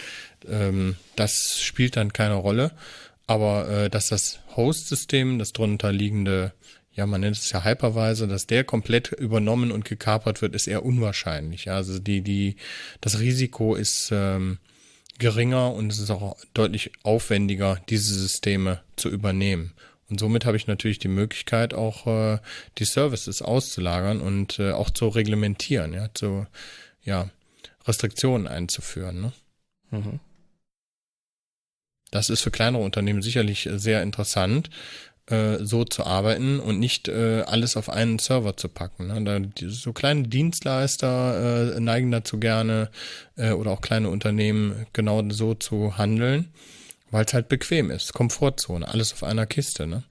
[0.47, 2.71] ähm, das spielt dann keine Rolle.
[3.25, 6.51] Aber äh, dass das Host-System, das drunter liegende
[6.91, 10.83] ja, man nennt es ja Hypervisor, dass der komplett übernommen und gekapert wird, ist eher
[10.83, 11.65] unwahrscheinlich.
[11.65, 12.55] Ja, also die, die,
[12.99, 14.57] das Risiko ist ähm,
[15.17, 19.73] geringer und es ist auch deutlich aufwendiger, diese Systeme zu übernehmen.
[20.09, 22.39] Und somit habe ich natürlich die Möglichkeit, auch äh,
[22.79, 26.47] die Services auszulagern und äh, auch zu reglementieren, ja, zu
[27.03, 27.29] ja,
[27.85, 29.21] Restriktionen einzuführen.
[29.21, 29.33] Ne?
[29.91, 30.19] Mhm.
[32.11, 34.71] Das ist für kleinere Unternehmen sicherlich sehr interessant,
[35.29, 39.07] äh, so zu arbeiten und nicht äh, alles auf einen Server zu packen.
[39.07, 39.23] Ne?
[39.23, 42.89] Da, so kleine Dienstleister äh, neigen dazu gerne
[43.35, 46.51] äh, oder auch kleine Unternehmen genau so zu handeln,
[47.11, 48.13] weil es halt bequem ist.
[48.13, 49.87] Komfortzone, alles auf einer Kiste.
[49.87, 50.03] Ne?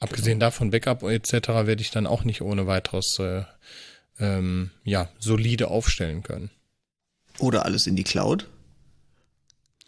[0.00, 0.46] Abgesehen genau.
[0.46, 1.48] davon, Backup etc.
[1.48, 3.44] werde ich dann auch nicht ohne weiteres äh,
[4.18, 6.50] ähm, ja, solide aufstellen können.
[7.38, 8.48] Oder alles in die Cloud?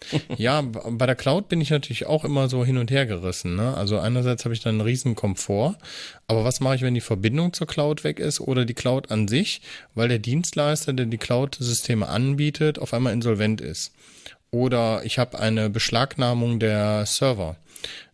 [0.36, 3.56] ja, bei der Cloud bin ich natürlich auch immer so hin und her gerissen.
[3.56, 3.76] Ne?
[3.76, 5.76] Also einerseits habe ich dann einen riesen Komfort,
[6.26, 9.28] aber was mache ich, wenn die Verbindung zur Cloud weg ist oder die Cloud an
[9.28, 9.60] sich,
[9.94, 13.92] weil der Dienstleister, der die Cloud-Systeme anbietet, auf einmal insolvent ist?
[14.50, 17.56] Oder ich habe eine Beschlagnahmung der Server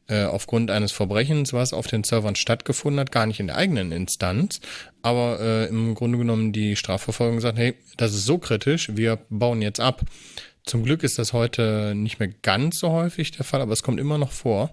[0.09, 3.93] äh, aufgrund eines Verbrechens, was auf den Servern stattgefunden hat, gar nicht in der eigenen
[3.93, 4.61] Instanz,
[5.03, 9.62] aber äh, im Grunde genommen die Strafverfolgung sagt, hey, das ist so kritisch, wir bauen
[9.62, 10.03] jetzt ab.
[10.64, 14.00] Zum Glück ist das heute nicht mehr ganz so häufig der Fall, aber es kommt
[14.00, 14.70] immer noch vor,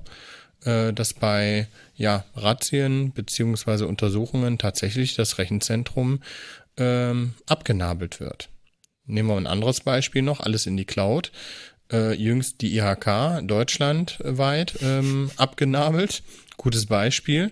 [0.64, 6.22] äh, dass bei ja, Razzien beziehungsweise Untersuchungen tatsächlich das Rechenzentrum
[6.78, 8.50] ähm, abgenabelt wird.
[9.06, 11.32] Nehmen wir ein anderes Beispiel noch, alles in die Cloud.
[11.92, 16.24] Äh, jüngst die IHK deutschlandweit ähm, abgenabelt.
[16.56, 17.52] Gutes Beispiel.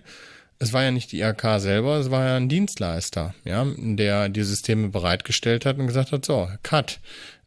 [0.58, 4.42] Es war ja nicht die IHK selber, es war ja ein Dienstleister, ja, der die
[4.42, 7.00] Systeme bereitgestellt hat und gesagt hat, so, Cut,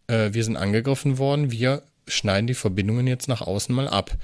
[0.08, 4.18] äh, wir sind angegriffen worden, wir schneiden die Verbindungen jetzt nach außen mal ab.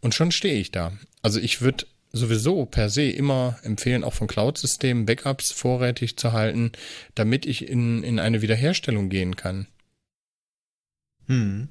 [0.00, 0.92] Und schon stehe ich da.
[1.22, 6.72] Also ich würde sowieso per se immer empfehlen, auch von Cloud-Systemen Backups vorrätig zu halten,
[7.14, 9.66] damit ich in, in eine Wiederherstellung gehen kann.
[11.26, 11.68] Hm.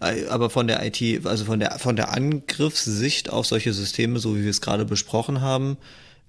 [0.00, 4.44] Aber von der IT, also von der, von der Angriffssicht auf solche Systeme, so wie
[4.44, 5.76] wir es gerade besprochen haben,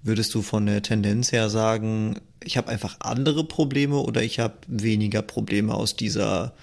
[0.06, 4.54] würdest du von der Tendenz her sagen, ich habe einfach andere Probleme oder ich habe
[4.66, 6.54] weniger Probleme aus dieser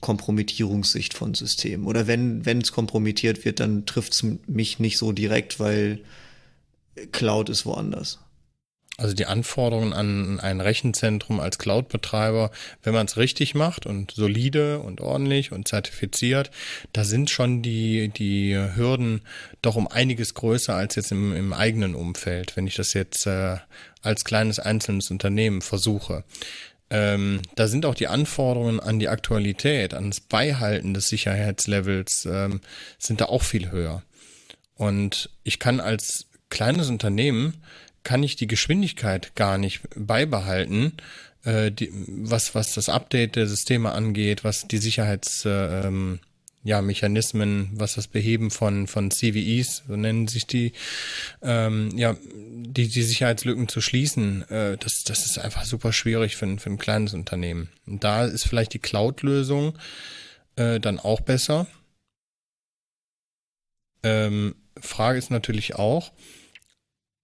[0.00, 1.86] Kompromittierungssicht von Systemen?
[1.86, 6.00] Oder wenn es kompromittiert wird, dann trifft es mich nicht so direkt, weil
[7.12, 8.18] Cloud ist woanders.
[9.00, 12.50] Also die Anforderungen an ein Rechenzentrum als Cloud-Betreiber,
[12.82, 16.50] wenn man es richtig macht und solide und ordentlich und zertifiziert,
[16.92, 19.22] da sind schon die, die Hürden
[19.62, 23.56] doch um einiges größer als jetzt im, im eigenen Umfeld, wenn ich das jetzt äh,
[24.02, 26.24] als kleines einzelnes Unternehmen versuche.
[26.90, 32.60] Ähm, da sind auch die Anforderungen an die Aktualität, an das Beihalten des Sicherheitslevels, ähm,
[32.98, 34.02] sind da auch viel höher.
[34.74, 37.54] Und ich kann als kleines Unternehmen
[38.02, 40.94] kann ich die Geschwindigkeit gar nicht beibehalten,
[41.44, 46.20] äh, die, was, was das Update der Systeme angeht, was die Sicherheits, äh, ähm,
[46.62, 50.72] ja, was das Beheben von, von CVEs, so nennen sich die,
[51.40, 56.46] ähm, ja, die, die Sicherheitslücken zu schließen, äh, das, das ist einfach super schwierig für,
[56.46, 57.70] ein für ein kleines Unternehmen.
[57.86, 59.78] Und da ist vielleicht die Cloud-Lösung
[60.56, 61.66] äh, dann auch besser.
[64.02, 66.12] Ähm, Frage ist natürlich auch,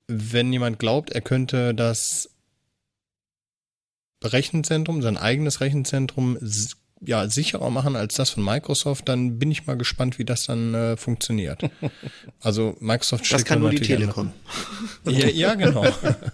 [0.08, 2.30] wenn jemand glaubt, er könnte das
[4.22, 6.38] Rechenzentrum, sein eigenes Rechenzentrum
[7.02, 10.74] ja sicherer machen als das von Microsoft, dann bin ich mal gespannt, wie das dann
[10.74, 11.62] äh, funktioniert.
[12.40, 14.32] Also Microsoft Das kann nur die Telekom.
[15.04, 15.84] Ja, ja, genau.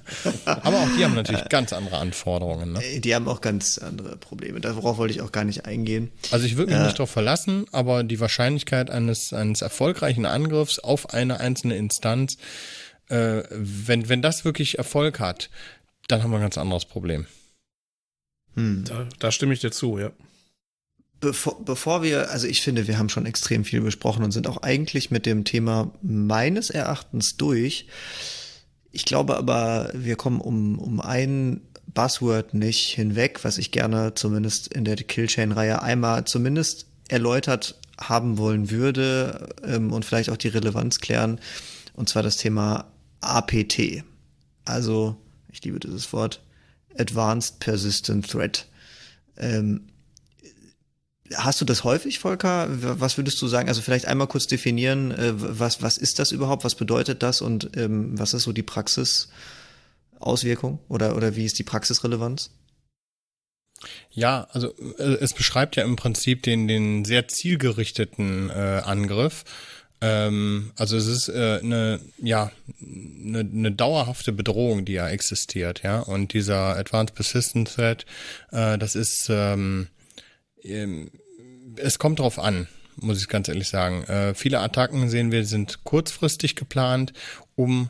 [0.44, 2.72] Aber auch die haben natürlich ganz andere Anforderungen.
[2.72, 2.84] Ne?
[2.84, 4.60] Äh, die haben auch ganz andere Probleme.
[4.60, 6.10] Darauf wollte ich auch gar nicht eingehen.
[6.30, 10.78] Also ich würde mich äh, nicht darauf verlassen, aber die Wahrscheinlichkeit eines, eines erfolgreichen Angriffs
[10.78, 12.36] auf eine einzelne Instanz,
[13.08, 15.50] äh, wenn, wenn das wirklich Erfolg hat,
[16.08, 17.26] dann haben wir ein ganz anderes Problem.
[18.54, 18.84] Hm.
[18.84, 20.12] Da, da stimme ich dir zu, ja
[21.22, 24.58] bevor, bevor wir, also ich finde, wir haben schon extrem viel besprochen und sind auch
[24.58, 27.86] eigentlich mit dem Thema meines Erachtens durch.
[28.90, 34.68] Ich glaube aber, wir kommen um, um ein Buzzword nicht hinweg, was ich gerne zumindest
[34.68, 40.98] in der Killchain-Reihe einmal zumindest erläutert haben wollen würde ähm, und vielleicht auch die Relevanz
[41.00, 41.40] klären,
[41.94, 42.91] und zwar das Thema
[43.22, 44.04] APT.
[44.64, 45.16] Also,
[45.50, 46.42] ich liebe dieses Wort,
[46.98, 48.66] Advanced Persistent Threat.
[49.36, 49.88] Ähm,
[51.36, 52.68] Hast du das häufig, Volker?
[52.70, 53.68] Was würdest du sagen?
[53.68, 56.64] Also vielleicht einmal kurz definieren, äh, was, was ist das überhaupt?
[56.64, 57.40] Was bedeutet das?
[57.40, 62.50] Und ähm, was ist so die Praxisauswirkung oder, oder wie ist die Praxisrelevanz?
[64.10, 69.44] Ja, also äh, es beschreibt ja im Prinzip den, den sehr zielgerichteten äh, Angriff.
[70.02, 72.50] Ähm, also es ist äh, eine, ja,
[72.80, 76.00] eine, eine dauerhafte Bedrohung, die ja existiert, ja.
[76.00, 78.04] Und dieser Advanced Persistent Threat,
[78.50, 79.86] äh, das ist ähm,
[80.64, 81.10] ähm
[81.76, 84.02] es kommt drauf an, muss ich ganz ehrlich sagen.
[84.04, 87.14] Äh, viele Attacken sehen wir sind kurzfristig geplant,
[87.54, 87.88] um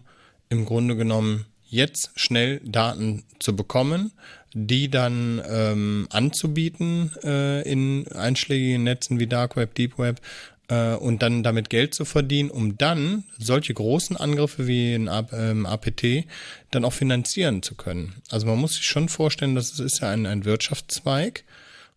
[0.50, 4.12] im Grunde genommen jetzt schnell Daten zu bekommen,
[4.52, 10.20] die dann ähm, anzubieten äh, in einschlägigen Netzen wie Dark Web, Deep Web
[10.68, 15.66] äh, und dann damit Geld zu verdienen, um dann solche großen Angriffe wie ein ähm,
[15.66, 16.26] APT
[16.70, 18.14] dann auch finanzieren zu können.
[18.30, 21.44] Also man muss sich schon vorstellen, das ist ja ein, ein Wirtschaftszweig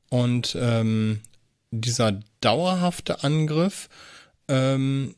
[0.10, 1.22] und ähm,
[1.72, 3.90] dieser dauerhafte Angriff,
[4.48, 5.16] ähm,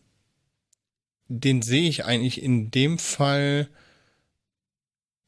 [1.30, 3.68] den sehe ich eigentlich in dem Fall,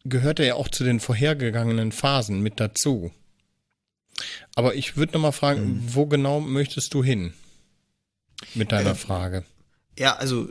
[0.06, 3.12] gehört er ja auch zu den vorhergegangenen Phasen mit dazu.
[4.56, 5.96] Aber ich würde nochmal fragen, hm.
[5.96, 7.34] wo genau möchtest du hin
[8.56, 9.44] mit deiner äh, Frage?
[9.98, 10.48] Ja, also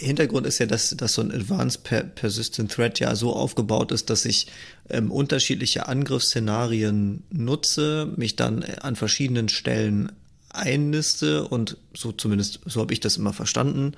[0.00, 1.82] Hintergrund ist ja, dass, dass so ein Advanced
[2.14, 4.46] Persistent Threat ja so aufgebaut ist, dass ich
[4.88, 10.12] ähm, unterschiedliche Angriffsszenarien nutze, mich dann an verschiedenen Stellen
[10.50, 13.92] einniste und so zumindest, so habe ich das immer verstanden,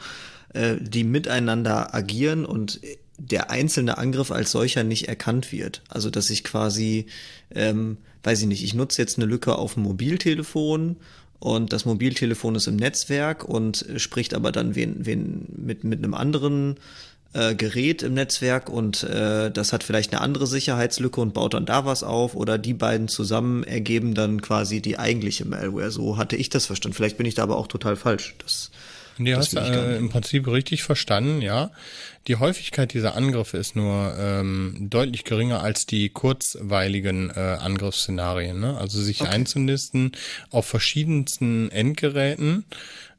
[0.54, 2.80] äh, die miteinander agieren und
[3.18, 5.82] der einzelne Angriff als solcher nicht erkannt wird.
[5.88, 7.06] Also dass ich quasi,
[7.54, 10.96] ähm, weiß ich nicht, ich nutze jetzt eine Lücke auf dem Mobiltelefon
[11.40, 16.14] und das Mobiltelefon ist im Netzwerk und spricht aber dann wen, wen mit, mit einem
[16.14, 16.76] anderen
[17.32, 21.64] äh, Gerät im Netzwerk und äh, das hat vielleicht eine andere Sicherheitslücke und baut dann
[21.64, 25.90] da was auf oder die beiden zusammen ergeben dann quasi die eigentliche Malware.
[25.90, 26.94] So hatte ich das verstanden.
[26.94, 28.34] Vielleicht bin ich da aber auch total falsch.
[28.38, 28.70] Das
[29.20, 31.70] Nee, hast du äh, im Prinzip richtig verstanden, ja.
[32.26, 38.60] Die Häufigkeit dieser Angriffe ist nur ähm, deutlich geringer als die kurzweiligen äh, Angriffsszenarien.
[38.60, 38.76] Ne?
[38.76, 39.30] Also sich okay.
[39.30, 40.12] einzunisten
[40.50, 42.64] auf verschiedensten Endgeräten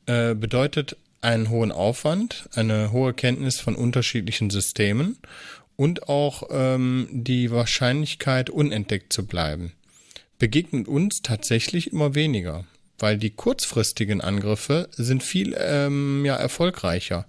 [0.06, 5.18] äh, bedeutet einen hohen Aufwand, eine hohe Kenntnis von unterschiedlichen Systemen
[5.76, 9.74] und auch ähm, die Wahrscheinlichkeit, unentdeckt zu bleiben.
[10.38, 12.66] Begegnet uns tatsächlich immer weniger
[13.02, 17.26] weil die kurzfristigen Angriffe sind viel ähm, ja, erfolgreicher.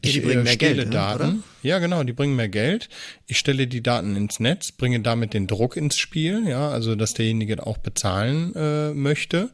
[0.00, 1.22] Ich die bringen äh, mehr Geld, ne, Daten.
[1.22, 1.36] Oder?
[1.62, 2.88] Ja, genau, die bringen mehr Geld.
[3.26, 7.14] Ich stelle die Daten ins Netz, bringe damit den Druck ins Spiel, ja, also dass
[7.14, 9.50] derjenige auch bezahlen äh, möchte,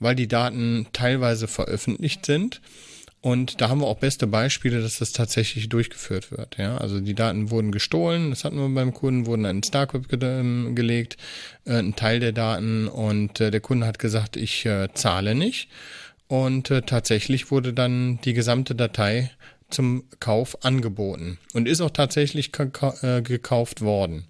[0.00, 2.60] weil die Daten teilweise veröffentlicht sind.
[3.24, 6.58] Und da haben wir auch beste Beispiele, dass das tatsächlich durchgeführt wird.
[6.58, 10.10] Ja, also die Daten wurden gestohlen, das hatten wir beim Kunden, wurden ins Dark Web
[10.10, 11.16] ge gelegt,
[11.64, 15.70] äh, ein Teil der Daten und äh, der Kunde hat gesagt, ich äh, zahle nicht.
[16.28, 19.30] Und äh, tatsächlich wurde dann die gesamte Datei
[19.74, 22.50] zum Kauf angeboten und ist auch tatsächlich
[23.02, 24.24] äh, gekauft worden.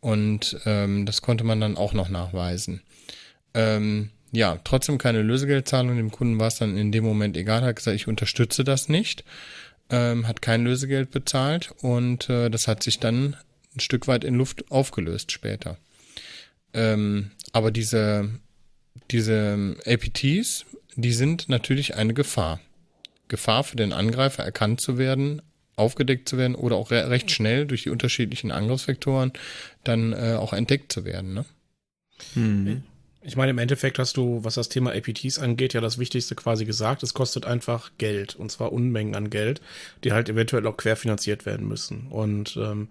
[0.00, 2.82] Und ähm, das konnte man dann auch noch nachweisen.
[3.54, 5.96] Ähm, ja, trotzdem keine Lösegeldzahlung.
[5.96, 9.24] Dem Kunden war es dann in dem Moment egal, hat gesagt, ich unterstütze das nicht,
[9.90, 13.36] ähm, hat kein Lösegeld bezahlt und äh, das hat sich dann
[13.74, 15.78] ein Stück weit in Luft aufgelöst später.
[16.74, 18.30] Ähm, aber diese,
[19.10, 20.66] diese APTs,
[20.96, 22.60] die sind natürlich eine Gefahr.
[23.28, 25.42] Gefahr für den Angreifer erkannt zu werden,
[25.76, 29.32] aufgedeckt zu werden oder auch re recht schnell durch die unterschiedlichen Angriffsvektoren
[29.84, 31.34] dann äh, auch entdeckt zu werden.
[31.34, 31.44] Ne?
[32.34, 32.82] Hm.
[33.26, 36.64] Ich meine, im Endeffekt hast du, was das Thema APTs angeht, ja das Wichtigste quasi
[36.64, 37.02] gesagt.
[37.02, 39.60] Es kostet einfach Geld und zwar Unmengen an Geld,
[40.04, 42.06] die halt eventuell auch querfinanziert werden müssen.
[42.08, 42.86] Und ähm,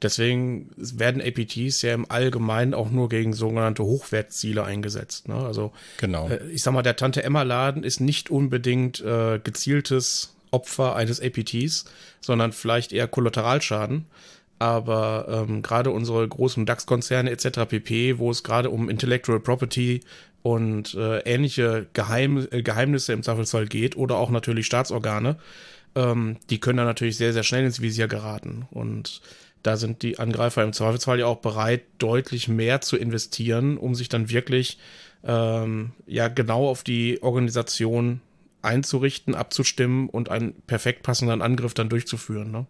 [0.00, 5.26] deswegen werden APTs ja im Allgemeinen auch nur gegen sogenannte Hochwertziele eingesetzt.
[5.26, 5.34] Ne?
[5.34, 6.28] Also genau.
[6.28, 11.20] Äh, ich sag mal, der Tante Emma Laden ist nicht unbedingt äh, gezieltes Opfer eines
[11.20, 11.86] APTs,
[12.20, 14.06] sondern vielleicht eher Kollateralschaden
[14.60, 17.60] aber ähm, gerade unsere großen DAX-Konzerne etc.
[17.66, 20.02] pp., wo es gerade um Intellectual Property
[20.42, 25.38] und äh, ähnliche Geheim äh, Geheimnisse im Zweifelsfall geht oder auch natürlich Staatsorgane,
[25.94, 28.66] ähm, die können da natürlich sehr, sehr schnell ins Visier geraten.
[28.70, 29.22] Und
[29.62, 34.10] da sind die Angreifer im Zweifelsfall ja auch bereit, deutlich mehr zu investieren, um sich
[34.10, 34.78] dann wirklich
[35.24, 38.20] ähm, ja genau auf die Organisation
[38.60, 42.50] einzurichten, abzustimmen und einen perfekt passenden Angriff dann durchzuführen.
[42.50, 42.66] Ne?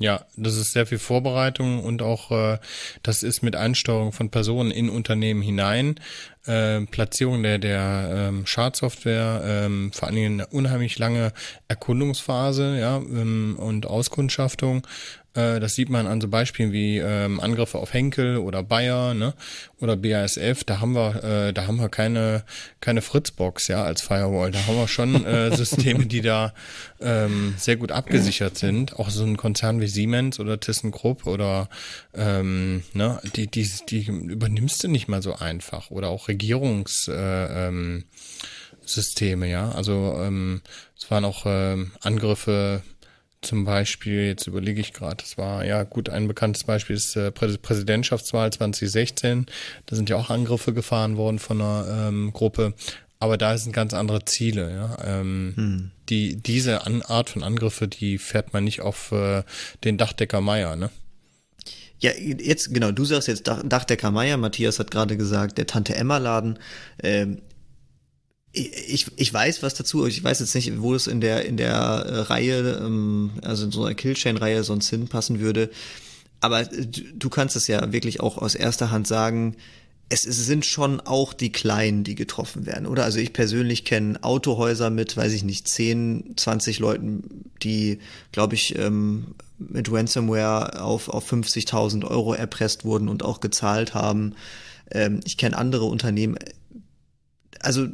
[0.00, 2.58] Ja, das ist sehr viel Vorbereitung und auch äh,
[3.02, 6.00] das ist mit Einsteuerung von Personen in Unternehmen hinein,
[6.46, 11.34] äh, Platzierung der der ähm, Schadsoftware, ähm, vor allen Dingen eine unheimlich lange
[11.68, 14.86] Erkundungsphase, ja ähm, und Auskundschaftung
[15.34, 19.34] das sieht man an so Beispielen wie ähm, Angriffe auf Henkel oder Bayer ne?
[19.80, 20.64] oder BASF.
[20.64, 22.44] Da haben wir, äh, da haben wir keine
[22.80, 24.50] keine Fritzbox ja als Firewall.
[24.50, 26.52] Da haben wir schon äh, Systeme, die da
[27.00, 28.98] ähm, sehr gut abgesichert sind.
[28.98, 31.68] Auch so ein Konzern wie Siemens oder ThyssenKrupp oder
[32.14, 35.90] ähm, ne, die die die übernimmst du nicht mal so einfach.
[35.90, 38.04] Oder auch Regierungs äh, ähm,
[38.84, 39.70] Systeme, ja.
[39.72, 40.62] Also ähm,
[40.98, 42.82] es waren auch ähm, Angriffe
[43.42, 47.30] zum Beispiel, jetzt überlege ich gerade, das war ja gut, ein bekanntes Beispiel ist äh,
[47.30, 49.46] Prä Präsidentschaftswahl 2016.
[49.86, 52.74] Da sind ja auch Angriffe gefahren worden von einer ähm, Gruppe.
[53.18, 54.70] Aber da sind ganz andere Ziele.
[54.72, 55.20] Ja?
[55.20, 55.90] Ähm, hm.
[56.08, 59.42] die, diese An Art von Angriffe, die fährt man nicht auf äh,
[59.84, 60.90] den Dachdecker Meier, ne?
[61.98, 65.94] Ja, jetzt, genau, du sagst jetzt Dach, Dachdecker Meier, Matthias hat gerade gesagt, der Tante
[65.94, 66.58] Emma Laden.
[67.02, 67.42] Ähm,
[68.52, 71.72] ich, ich weiß was dazu, ich weiß jetzt nicht, wo es in der, in der
[71.72, 75.70] äh, Reihe, ähm, also in so einer Killchain-Reihe sonst hinpassen würde.
[76.40, 79.56] Aber du, du kannst es ja wirklich auch aus erster Hand sagen,
[80.08, 83.04] es, sind schon auch die Kleinen, die getroffen werden, oder?
[83.04, 88.00] Also ich persönlich kenne Autohäuser mit, weiß ich nicht, 10, 20 Leuten, die,
[88.32, 94.34] glaube ich, ähm, mit Ransomware auf, auf 50.000 Euro erpresst wurden und auch gezahlt haben.
[94.90, 96.36] Ähm, ich kenne andere Unternehmen.
[97.60, 97.86] Also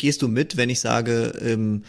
[0.00, 1.84] gehst du mit, wenn ich sage, ähm,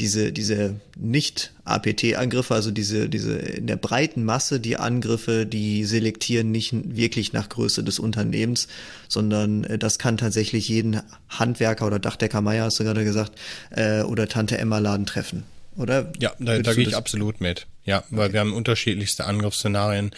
[0.00, 6.74] diese, diese Nicht-APT-Angriffe, also diese, diese in der breiten Masse die Angriffe, die selektieren nicht
[6.96, 8.66] wirklich nach Größe des Unternehmens,
[9.08, 13.32] sondern äh, das kann tatsächlich jeden Handwerker oder Dachdecker Meier, hast du gerade gesagt,
[13.70, 15.44] äh, oder Tante Emma Laden treffen
[15.76, 16.12] oder?
[16.18, 17.66] Ja, da, da gehe ich absolut mit.
[17.84, 20.12] Ja, weil wir haben unterschiedlichste Angriffsszenarien.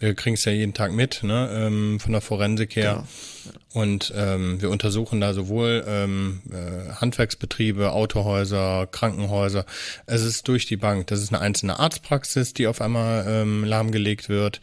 [0.00, 3.04] Wir kriegen es ja jeden Tag mit, ne, ähm, von der Forensik her.
[3.44, 3.52] Genau.
[3.72, 9.66] Und ähm, wir untersuchen da sowohl ähm, äh, Handwerksbetriebe, Autohäuser, Krankenhäuser.
[10.06, 11.06] Es ist durch die Bank.
[11.08, 14.60] Das ist eine einzelne Arztpraxis, die auf einmal ähm, lahmgelegt wird.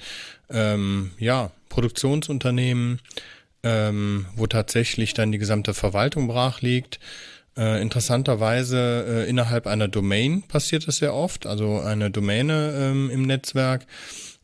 [0.50, 3.00] Ähm, ja, Produktionsunternehmen,
[3.64, 7.00] ähm, wo tatsächlich dann die gesamte Verwaltung brach liegt.
[7.60, 13.24] Äh, interessanterweise äh, innerhalb einer Domain passiert das sehr oft, also eine Domäne ähm, im
[13.24, 13.86] Netzwerk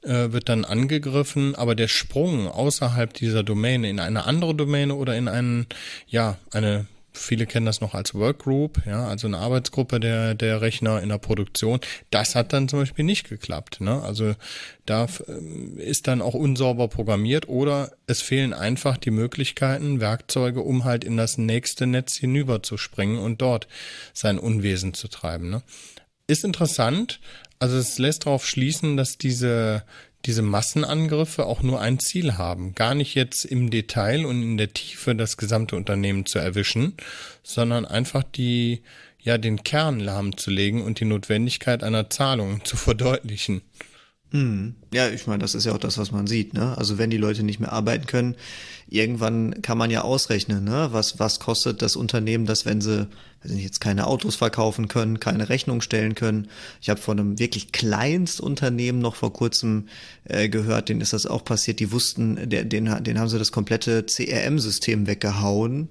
[0.02, 5.16] äh, wird dann angegriffen, aber der Sprung außerhalb dieser Domäne in eine andere Domäne oder
[5.16, 5.66] in einen,
[6.08, 6.88] ja, eine
[7.18, 11.18] viele kennen das noch als Workgroup, ja, also eine Arbeitsgruppe der, der Rechner in der
[11.18, 11.80] Produktion.
[12.12, 13.82] Das hat dann zum Beispiel nicht geklappt.
[13.82, 14.02] Ne?
[14.02, 14.36] Also
[14.86, 20.84] da ähm, ist dann auch unsauber programmiert oder es fehlen einfach die Möglichkeiten, Werkzeuge, um
[20.84, 23.68] halt in das nächste Netz hinüber zu springen und dort
[24.14, 25.50] sein Unwesen zu treiben.
[25.50, 25.64] Ne?
[26.28, 27.20] Ist interessant.
[27.60, 29.84] Also es lässt darauf schließen, dass diese
[30.26, 32.74] diese Massenangriffe auch nur ein Ziel haben.
[32.76, 36.96] Gar nicht jetzt im Detail und in der Tiefe das gesamte Unternehmen zu erwischen,
[37.44, 38.82] sondern einfach die,
[39.22, 43.62] ja, den Kern lahmzulegen und die Notwendigkeit einer Zahlung zu verdeutlichen.
[44.36, 44.76] Hm.
[44.94, 46.54] Ja, ich meine, das ist ja auch das, was man sieht.
[46.54, 46.78] Ne?
[46.78, 48.36] Also wenn die Leute nicht mehr arbeiten können,
[48.90, 50.90] irgendwann kann man ja ausrechnen, ne?
[50.92, 53.08] was, was kostet das Unternehmen, das, wenn sie
[53.44, 56.50] weiß nicht, jetzt keine Autos verkaufen können, keine Rechnung stellen können.
[56.82, 59.88] Ich habe von einem wirklich Kleinstunternehmen noch vor kurzem
[60.26, 61.80] äh, gehört, denen ist das auch passiert.
[61.80, 65.88] Die wussten, den, den haben sie das komplette CRM-System weggehauen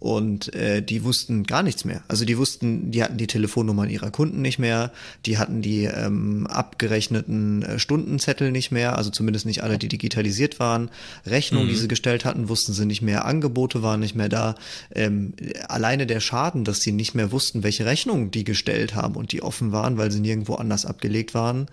[0.00, 2.02] und äh, die wussten gar nichts mehr.
[2.08, 4.92] Also die wussten, die hatten die Telefonnummern ihrer Kunden nicht mehr,
[5.26, 10.60] die hatten die ähm, abgerechneten äh, Stundenzettel nicht mehr, also zumindest nicht alle, die digitalisiert
[10.60, 10.90] waren.
[11.26, 11.70] Rechnungen, mhm.
[11.70, 14.54] die sie gestellt hatten, wussten sie nicht mehr, Angebote waren nicht mehr da.
[14.94, 15.34] Ähm,
[15.68, 19.42] alleine der Schaden, dass sie nicht mehr wussten, welche Rechnungen die gestellt haben und die
[19.42, 21.66] offen waren, weil sie nirgendwo anders abgelegt waren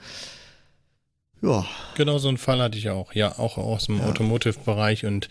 [1.42, 1.66] ja.
[1.96, 3.14] Genau so einen Fall hatte ich auch.
[3.14, 4.06] Ja, auch aus dem ja.
[4.06, 5.30] Automotive-Bereich und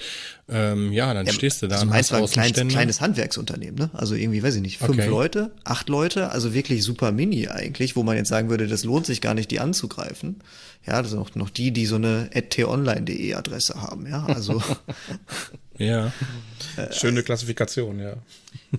[0.48, 1.76] ähm, ja, dann ja, stehst du da.
[1.76, 3.90] Also meins war ein kleines, kleines Handwerksunternehmen, ne?
[3.92, 5.08] Also irgendwie, weiß ich nicht, fünf okay.
[5.08, 9.06] Leute, acht Leute, also wirklich super mini eigentlich, wo man jetzt sagen würde, das lohnt
[9.06, 10.40] sich gar nicht, die anzugreifen.
[10.86, 14.62] Ja, das sind auch noch die, die so eine t-online.de Adresse haben, ja, also.
[15.78, 16.12] ja.
[16.90, 18.14] Schöne Klassifikation, ja.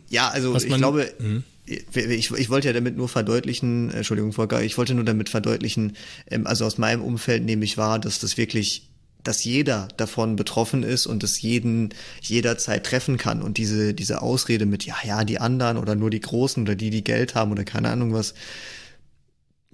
[0.09, 1.43] Ja, also Was ich glaube, mh?
[1.65, 5.93] Ich, ich wollte ja damit nur verdeutlichen, Entschuldigung, Volker, ich wollte nur damit verdeutlichen,
[6.29, 8.89] ähm, also aus meinem Umfeld nehme ich wahr, dass das wirklich
[9.23, 13.41] dass jeder davon betroffen ist und es jeden jederzeit treffen kann.
[13.41, 16.91] Und diese diese Ausrede mit ja ja die anderen oder nur die Großen oder die
[16.91, 18.35] die Geld haben oder keine Ahnung was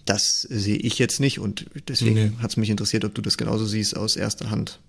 [0.06, 1.40] das sehe ich jetzt nicht.
[1.40, 2.32] Und deswegen nee.
[2.42, 4.80] hat es mich interessiert ob du das genauso siehst aus erster Hand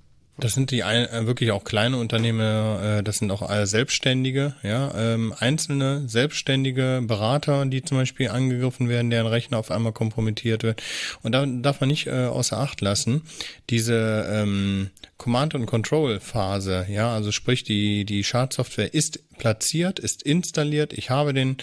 [0.42, 4.92] das sind die äh, wirklich auch kleine Unternehmen, äh, das sind auch alle Selbstständige, ja,
[4.96, 10.82] ähm, einzelne selbstständige Berater, die zum Beispiel angegriffen werden, deren Rechner auf einmal kompromittiert wird.
[11.22, 13.22] Und da darf man nicht äh, außer Acht lassen,
[13.70, 20.24] diese ähm, Command and Control Phase, ja, also sprich die die Schadsoftware ist platziert, ist
[20.24, 20.92] installiert.
[20.92, 21.58] Ich habe den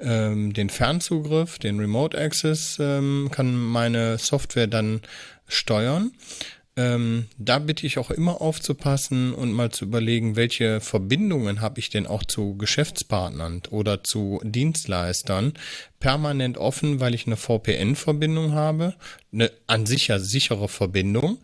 [0.00, 5.02] ähm, den Fernzugriff, den Remote Access, ähm, kann meine Software dann
[5.46, 6.12] steuern.
[6.74, 11.90] Ähm, da bitte ich auch immer aufzupassen und mal zu überlegen, welche Verbindungen habe ich
[11.90, 15.52] denn auch zu Geschäftspartnern oder zu Dienstleistern
[16.00, 18.94] permanent offen, weil ich eine VPN-Verbindung habe,
[19.34, 21.38] eine an sich ja sichere Verbindung,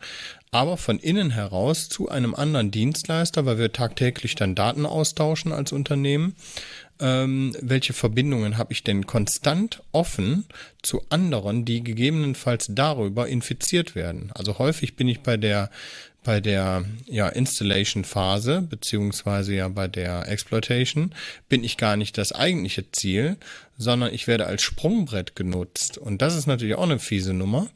[0.51, 5.73] aber von innen heraus zu einem anderen Dienstleister, weil wir tagtäglich dann Daten austauschen als
[5.73, 6.37] Unternehmen
[7.01, 10.45] ähm, welche Verbindungen habe ich denn konstant offen
[10.83, 14.31] zu anderen, die gegebenenfalls darüber infiziert werden.
[14.35, 15.71] Also häufig bin ich bei der
[16.25, 21.15] bei der ja, Installation Phase beziehungsweise ja bei der Exploitation
[21.49, 23.39] bin ich gar nicht das eigentliche Ziel,
[23.79, 27.69] sondern ich werde als Sprungbrett genutzt und das ist natürlich auch eine fiese Nummer,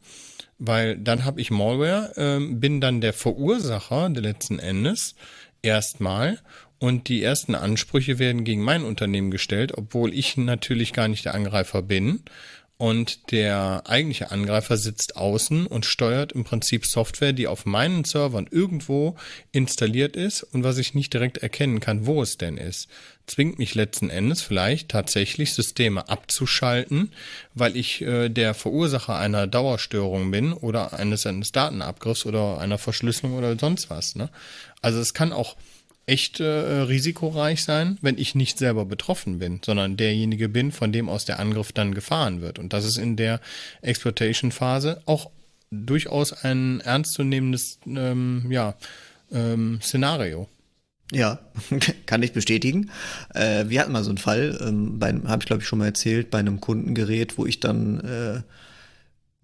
[0.58, 5.14] weil dann habe ich Malware, ähm, bin dann der Verursacher letzten Endes
[5.62, 6.38] erstmal
[6.82, 11.34] und die ersten Ansprüche werden gegen mein Unternehmen gestellt, obwohl ich natürlich gar nicht der
[11.34, 12.24] Angreifer bin.
[12.76, 18.48] Und der eigentliche Angreifer sitzt außen und steuert im Prinzip Software, die auf meinen Servern
[18.50, 19.14] irgendwo
[19.52, 22.88] installiert ist und was ich nicht direkt erkennen kann, wo es denn ist.
[23.28, 27.12] Zwingt mich letzten Endes vielleicht tatsächlich Systeme abzuschalten,
[27.54, 33.38] weil ich äh, der Verursacher einer Dauerstörung bin oder eines, eines Datenabgriffs oder einer Verschlüsselung
[33.38, 34.16] oder sonst was.
[34.16, 34.30] Ne?
[34.80, 35.54] Also es kann auch
[36.06, 41.08] echt äh, risikoreich sein, wenn ich nicht selber betroffen bin, sondern derjenige bin, von dem
[41.08, 42.58] aus der Angriff dann gefahren wird.
[42.58, 43.40] Und das ist in der
[43.82, 45.30] Exploitation-Phase auch
[45.70, 48.74] durchaus ein ernstzunehmendes ähm, ja,
[49.32, 50.48] ähm, Szenario.
[51.12, 51.38] Ja,
[52.06, 52.90] kann ich bestätigen.
[53.34, 56.30] Äh, wir hatten mal so einen Fall, ähm, habe ich glaube ich schon mal erzählt,
[56.30, 58.42] bei einem Kundengerät, wo ich dann äh,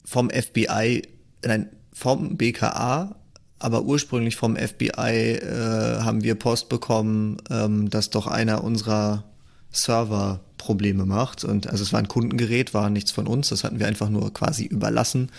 [0.05, 1.03] vom FBI,
[1.45, 3.17] nein, vom BKA
[3.59, 9.25] aber ursprünglich vom FBI äh, haben wir Post bekommen, ähm, dass doch einer unserer
[9.71, 11.45] Server Probleme macht.
[11.45, 14.33] Und also es war ein Kundengerät, war nichts von uns, das hatten wir einfach nur
[14.33, 15.31] quasi überlassen.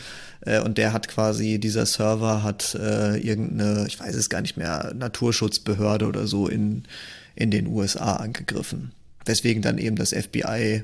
[0.41, 4.57] Äh, und der hat quasi, dieser Server hat äh, irgendeine, ich weiß es gar nicht
[4.57, 6.83] mehr, Naturschutzbehörde oder so in,
[7.35, 8.91] in den USA angegriffen.
[9.25, 10.83] Weswegen dann eben das FBI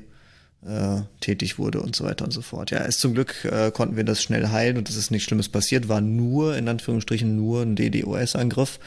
[0.64, 2.70] äh, tätig wurde und so weiter und so fort.
[2.70, 5.48] Ja, es zum Glück äh, konnten wir das schnell heilen und es ist nichts Schlimmes
[5.48, 8.78] passiert, war nur, in Anführungsstrichen, nur ein DDoS-Angriff.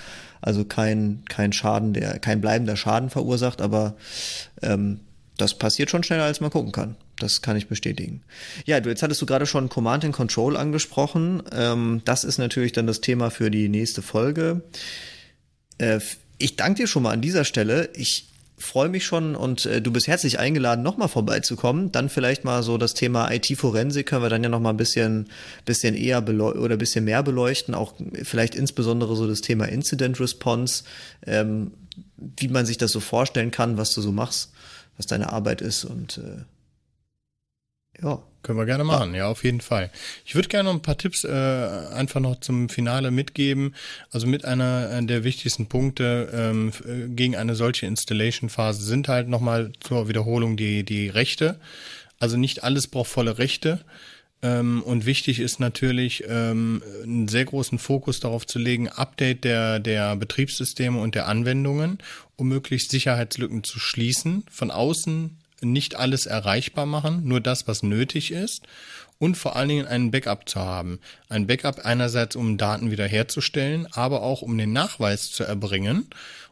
[0.42, 3.96] Also kein, kein Schaden, der, kein bleibender Schaden verursacht, aber
[4.62, 5.02] ähm,
[5.38, 6.96] das passiert schon schneller, als man gucken kann.
[7.18, 8.22] Das kann ich bestätigen.
[8.66, 11.44] Ja, du, jetzt hattest du gerade schon Command and Control angesprochen.
[11.52, 14.62] Ähm, das ist natürlich dann das Thema für die nächste Folge.
[15.78, 16.00] Äh,
[16.38, 17.90] ich danke dir schon mal an dieser Stelle.
[17.94, 18.30] Ich
[18.60, 21.92] freue mich schon und äh, du bist herzlich eingeladen, nochmal vorbeizukommen.
[21.92, 25.30] Dann vielleicht mal so das Thema IT-Forensik können wir dann ja nochmal ein bisschen,
[25.66, 27.74] bisschen eher oder bisschen mehr beleuchten.
[27.74, 27.94] Auch
[28.24, 30.84] vielleicht insbesondere so das Thema Incident Response,
[31.26, 31.72] ähm,
[32.18, 34.52] wie man sich das so vorstellen kann, was du so machst,
[34.98, 36.44] was deine Arbeit ist und äh,
[38.02, 38.22] ja.
[38.42, 39.92] Können wir gerne machen, ja, auf jeden Fall.
[40.26, 43.76] Ich würde gerne noch ein paar Tipps äh, einfach noch zum Finale mitgeben.
[44.12, 49.28] Also mit einer äh, der wichtigsten Punkte ähm, äh, gegen eine solche Installation-Phase sind halt
[49.28, 51.60] nochmal zur Wiederholung die, die Rechte.
[52.18, 53.82] Also nicht alles braucht volle Rechte.
[54.42, 59.80] Ähm, und wichtig ist natürlich, ähm, einen sehr großen Fokus darauf zu legen, Update der,
[59.80, 61.98] der Betriebssysteme und der Anwendungen,
[62.38, 68.32] um möglichst Sicherheitslücken zu schließen, von außen nicht alles erreichbar machen, nur das, was nötig
[68.32, 68.68] ist
[69.20, 71.00] und vor allen Dingen einen Backup zu haben.
[71.28, 76.08] Ein Backup einerseits, um Daten wiederherzustellen, aber auch um den Nachweis zu erbringen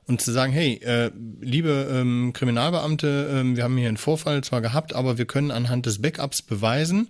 [0.08, 4.62] und zu sagen, hey, äh, liebe ähm, Kriminalbeamte, ähm, wir haben hier einen Vorfall zwar
[4.62, 7.10] gehabt, aber wir können anhand des Backups beweisen,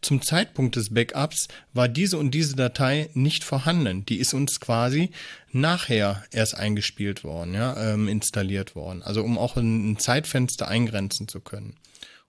[0.00, 4.06] zum Zeitpunkt des Backups war diese und diese Datei nicht vorhanden.
[4.06, 5.10] Die ist uns quasi
[5.52, 9.02] nachher erst eingespielt worden, ja, ähm, installiert worden.
[9.02, 11.74] Also um auch ein, ein Zeitfenster eingrenzen zu können.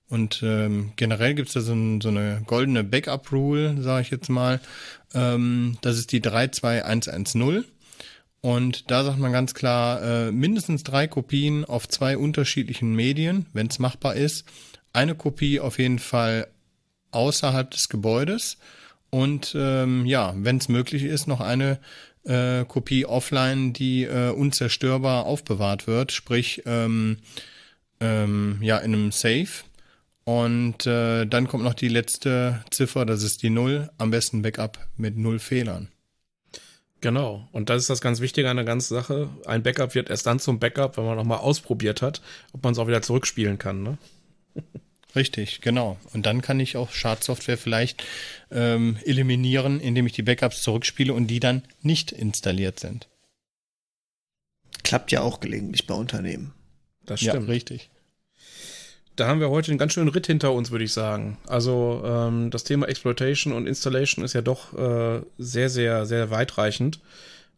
[0.10, 4.30] Und ähm, generell gibt es da so, ein, so, eine goldene Backup-Rule, sage ich jetzt
[4.30, 4.60] mal.
[5.14, 7.64] Ähm, das ist die 32110.
[8.42, 13.68] Und da sagt man ganz klar, äh, mindestens drei Kopien auf zwei unterschiedlichen Medien, wenn
[13.68, 14.46] es machbar ist.
[14.94, 16.48] Eine Kopie auf jeden Fall
[17.12, 18.58] außerhalb des Gebäudes
[19.10, 21.80] und ähm, ja, wenn es möglich ist, noch eine
[22.26, 27.18] äh, Kopie offline, die äh, unzerstörbar aufbewahrt wird, sprich ähm,
[28.00, 29.64] ähm, ja in einem Safe.
[30.26, 34.78] Und äh, dann kommt noch die letzte Ziffer, das ist die Null, am besten Backup
[34.96, 35.88] mit null Fehlern.
[37.02, 37.48] Genau.
[37.52, 39.30] Und das ist das ganz Wichtige an der ganzen Sache.
[39.46, 42.22] Ein Backup wird erst dann zum Backup, wenn man nochmal ausprobiert hat,
[42.52, 43.84] ob man es auch wieder zurückspielen kann.
[43.84, 43.98] Ne?
[45.16, 45.98] Richtig, genau.
[46.14, 48.04] Und dann kann ich auch Schadsoftware vielleicht
[48.52, 53.08] ähm, eliminieren, indem ich die Backups zurückspiele und die dann nicht installiert sind.
[54.84, 56.54] Klappt ja auch gelegentlich bei Unternehmen.
[57.06, 57.48] Das stimmt.
[57.48, 57.90] Ja, richtig
[59.20, 61.38] da haben wir heute einen ganz schönen Ritt hinter uns, würde ich sagen.
[61.48, 67.00] Also ähm, das Thema Exploitation und Installation ist ja doch äh, sehr, sehr, sehr weitreichend.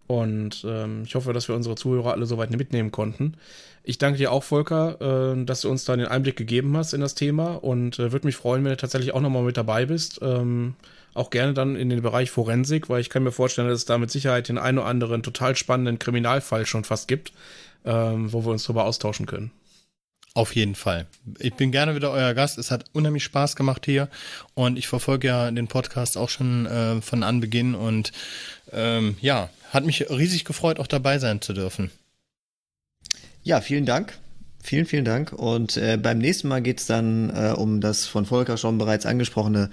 [0.08, 3.36] Und ähm, ich hoffe, dass wir unsere Zuhörer alle soweit mitnehmen konnten.
[3.84, 7.02] Ich danke dir auch, Volker, äh, dass du uns da den Einblick gegeben hast in
[7.02, 10.20] das Thema und äh, würde mich freuen, wenn du tatsächlich auch nochmal mit dabei bist.
[10.22, 10.74] Ähm,
[11.14, 13.98] auch gerne dann in den Bereich Forensik, weil ich kann mir vorstellen, dass es da
[13.98, 17.34] mit Sicherheit den einen oder anderen total spannenden Kriminalfall schon fast gibt,
[17.86, 19.52] ähm, wo wir uns darüber austauschen können.
[20.34, 21.08] Auf jeden Fall.
[21.40, 22.58] Ich bin gerne wieder euer Gast.
[22.58, 24.08] Es hat unheimlich Spaß gemacht hier
[24.54, 28.14] und ich verfolge ja den Podcast auch schon äh, von Anbeginn und
[28.72, 31.92] ähm, ja, hat mich riesig gefreut, auch dabei sein zu dürfen.
[33.44, 34.18] Ja, vielen Dank.
[34.64, 35.34] Vielen, vielen Dank.
[35.34, 39.70] Und äh, beim nächsten Mal geht's dann äh, um das von Volker schon bereits angesprochene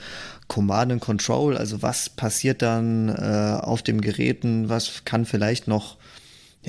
[0.49, 1.57] Command and Control.
[1.57, 4.69] Also was passiert dann äh, auf dem Geräten?
[4.71, 5.99] Was kann vielleicht noch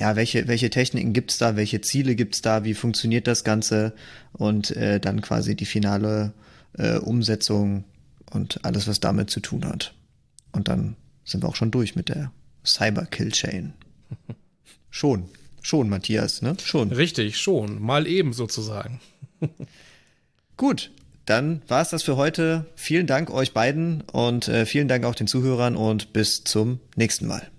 [0.00, 3.92] ja, welche, welche Techniken gibt's da, welche Ziele gibt's da, wie funktioniert das Ganze
[4.32, 6.32] und äh, dann quasi die finale
[6.78, 7.84] äh, Umsetzung
[8.30, 9.92] und alles, was damit zu tun hat.
[10.52, 10.96] Und dann
[11.26, 12.32] sind wir auch schon durch mit der
[12.64, 13.74] Cyber Kill Chain.
[14.90, 15.28] schon,
[15.60, 16.56] schon, Matthias, ne?
[16.64, 16.92] Schon.
[16.92, 17.78] Richtig, schon.
[17.82, 19.02] Mal eben sozusagen.
[20.56, 20.92] Gut,
[21.26, 22.64] dann war es das für heute.
[22.74, 27.26] Vielen Dank euch beiden und äh, vielen Dank auch den Zuhörern und bis zum nächsten
[27.26, 27.50] Mal.